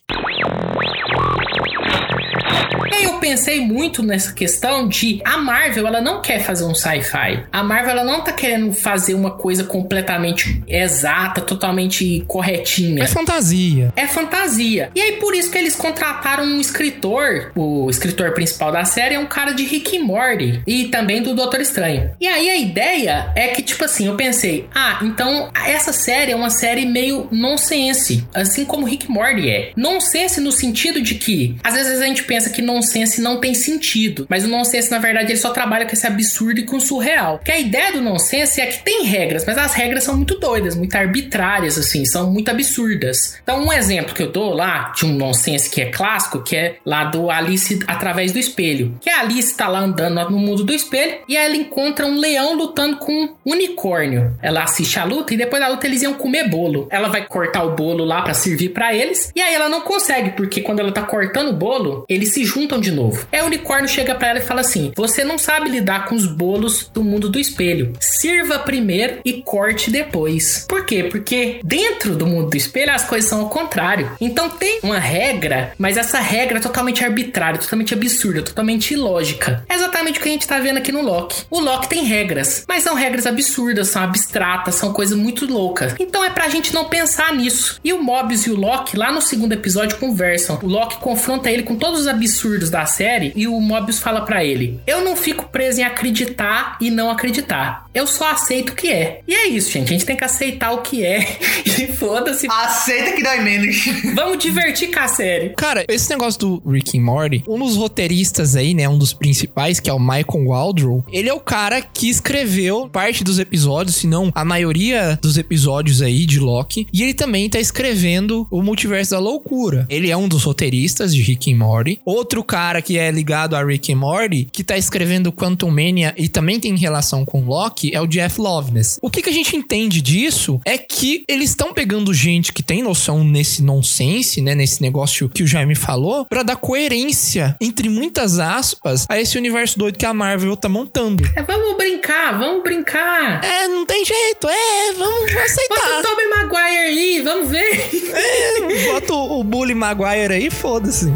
[2.99, 7.43] E eu pensei muito nessa questão de a Marvel, ela não quer fazer um sci-fi.
[7.51, 13.03] A Marvel, ela não tá querendo fazer uma coisa completamente exata, totalmente corretinha.
[13.03, 13.93] É fantasia.
[13.95, 14.91] É fantasia.
[14.95, 19.19] E aí por isso que eles contrataram um escritor, o escritor principal da série é
[19.19, 22.11] um cara de Rick and Morty e também do Doutor Estranho.
[22.19, 26.35] E aí a ideia é que tipo assim, eu pensei, ah, então essa série é
[26.35, 29.71] uma série meio nonsense, assim como Rick Morty é.
[29.75, 34.25] Nonsense no sentido de que às vezes a gente pensa que nonsense não tem sentido,
[34.29, 37.39] mas o nonsense na verdade ele só trabalha com esse absurdo e com o surreal.
[37.43, 40.75] Que a ideia do nonsense é que tem regras, mas as regras são muito doidas,
[40.75, 43.37] muito arbitrárias assim, são muito absurdas.
[43.43, 46.77] Então um exemplo que eu dou lá de um nonsense que é clássico, que é
[46.85, 48.97] lá do Alice através do espelho.
[49.01, 52.55] Que a Alice tá lá andando no mundo do espelho e ela encontra um leão
[52.55, 53.11] lutando com
[53.45, 54.35] um unicórnio.
[54.41, 56.87] Ela assiste a luta e depois da luta eles iam comer bolo.
[56.91, 60.31] Ela vai cortar o bolo lá para servir para eles e aí ela não consegue
[60.31, 63.25] porque quando ela tá cortando o bolo, ele se juntam de novo.
[63.31, 66.25] Aí o unicórnio chega pra ela e fala assim: Você não sabe lidar com os
[66.25, 67.93] bolos do mundo do espelho.
[67.99, 70.65] Sirva primeiro e corte depois.
[70.67, 71.03] Por quê?
[71.03, 74.11] Porque dentro do mundo do espelho as coisas são ao contrário.
[74.19, 79.63] Então tem uma regra, mas essa regra é totalmente arbitrária, totalmente absurda, totalmente ilógica.
[79.69, 81.43] É exatamente o que a gente tá vendo aqui no Loki.
[81.49, 85.95] O Loki tem regras, mas são regras absurdas, são abstratas, são coisas muito loucas.
[85.99, 87.79] Então é pra gente não pensar nisso.
[87.83, 90.59] E o Mobius e o Loki, lá no segundo episódio, conversam.
[90.63, 94.43] O Loki confronta ele com todos os absurdos da série e o Mobius fala para
[94.43, 97.85] ele: Eu não fico preso em acreditar e não acreditar.
[97.93, 99.21] Eu só aceito o que é.
[99.27, 99.89] E é isso, gente.
[99.89, 101.23] A gente tem que aceitar o que é.
[101.83, 102.47] E foda-se.
[102.49, 103.75] Aceita que dói menos.
[104.13, 105.49] Vamos divertir com a série.
[105.49, 109.79] Cara, esse negócio do Rick and Morty, um dos roteiristas aí, né, um dos principais,
[109.79, 114.07] que é o Michael Waldron, ele é o cara que escreveu parte dos episódios, se
[114.07, 119.11] não a maioria dos episódios aí de Loki, e ele também tá escrevendo o Multiverso
[119.11, 119.85] da Loucura.
[119.89, 121.99] Ele é um dos roteiristas de Rick and Morty.
[122.13, 126.29] Outro cara que é ligado a Rick and Morty, que tá escrevendo Quantum Mania e
[126.29, 128.99] também tem relação com Loki, é o Jeff Loveness.
[129.01, 132.83] O que, que a gente entende disso é que eles estão pegando gente que tem
[132.83, 138.37] noção nesse nonsense, né, nesse negócio que o Jaime falou, para dar coerência, entre muitas
[138.37, 141.27] aspas, a esse universo doido que a Marvel tá montando.
[141.35, 143.43] É, vamos brincar, vamos brincar.
[143.43, 146.01] É, não tem jeito, é, vamos Bota o aceitar.
[146.03, 147.89] Tobey Maguire aí, vamos ver.
[148.13, 151.11] É, bota o, o Bully Maguire aí, foda-se.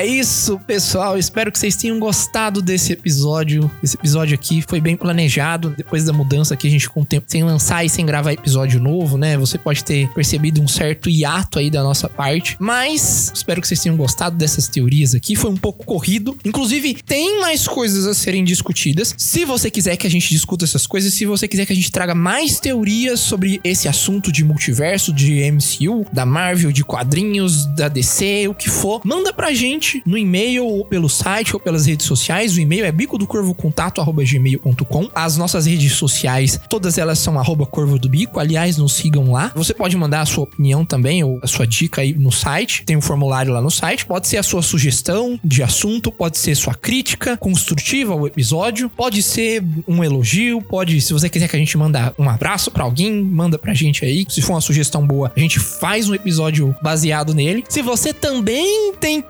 [0.00, 1.18] É isso, pessoal.
[1.18, 3.70] Espero que vocês tenham gostado desse episódio.
[3.82, 5.74] Esse episódio aqui foi bem planejado.
[5.76, 8.80] Depois da mudança aqui, a gente com o tempo sem lançar e sem gravar episódio
[8.80, 9.36] novo, né?
[9.36, 12.56] Você pode ter percebido um certo hiato aí da nossa parte.
[12.58, 15.36] Mas espero que vocês tenham gostado dessas teorias aqui.
[15.36, 16.34] Foi um pouco corrido.
[16.46, 19.14] Inclusive, tem mais coisas a serem discutidas.
[19.18, 21.92] Se você quiser que a gente discuta essas coisas, se você quiser que a gente
[21.92, 27.88] traga mais teorias sobre esse assunto de multiverso, de MCU, da Marvel, de quadrinhos, da
[27.88, 32.06] DC, o que for, manda pra gente no e-mail ou pelo site ou pelas redes
[32.06, 32.56] sociais.
[32.56, 35.10] O e-mail é bico do corvo contato@gmail.com.
[35.14, 38.38] As nossas redes sociais, todas elas são arroba corvo do bico.
[38.40, 39.52] Aliás, nos sigam lá.
[39.54, 42.84] Você pode mandar a sua opinião também ou a sua dica aí no site.
[42.84, 44.06] Tem um formulário lá no site.
[44.06, 49.22] Pode ser a sua sugestão de assunto, pode ser sua crítica construtiva ao episódio, pode
[49.22, 53.22] ser um elogio, pode, se você quiser que a gente manda um abraço pra alguém,
[53.22, 54.26] manda pra gente aí.
[54.28, 57.64] Se for uma sugestão boa, a gente faz um episódio baseado nele.
[57.68, 59.20] Se você também tem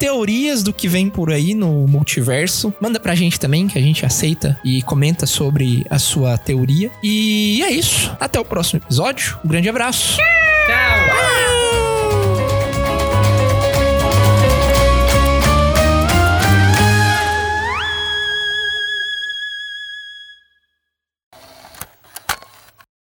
[0.51, 4.05] teorias do que vem por aí no multiverso, manda pra gente também, que a gente
[4.05, 6.91] aceita e comenta sobre a sua teoria.
[7.03, 8.15] E é isso.
[8.19, 9.39] Até o próximo episódio.
[9.45, 10.17] Um grande abraço.
[10.17, 11.30] Tchau.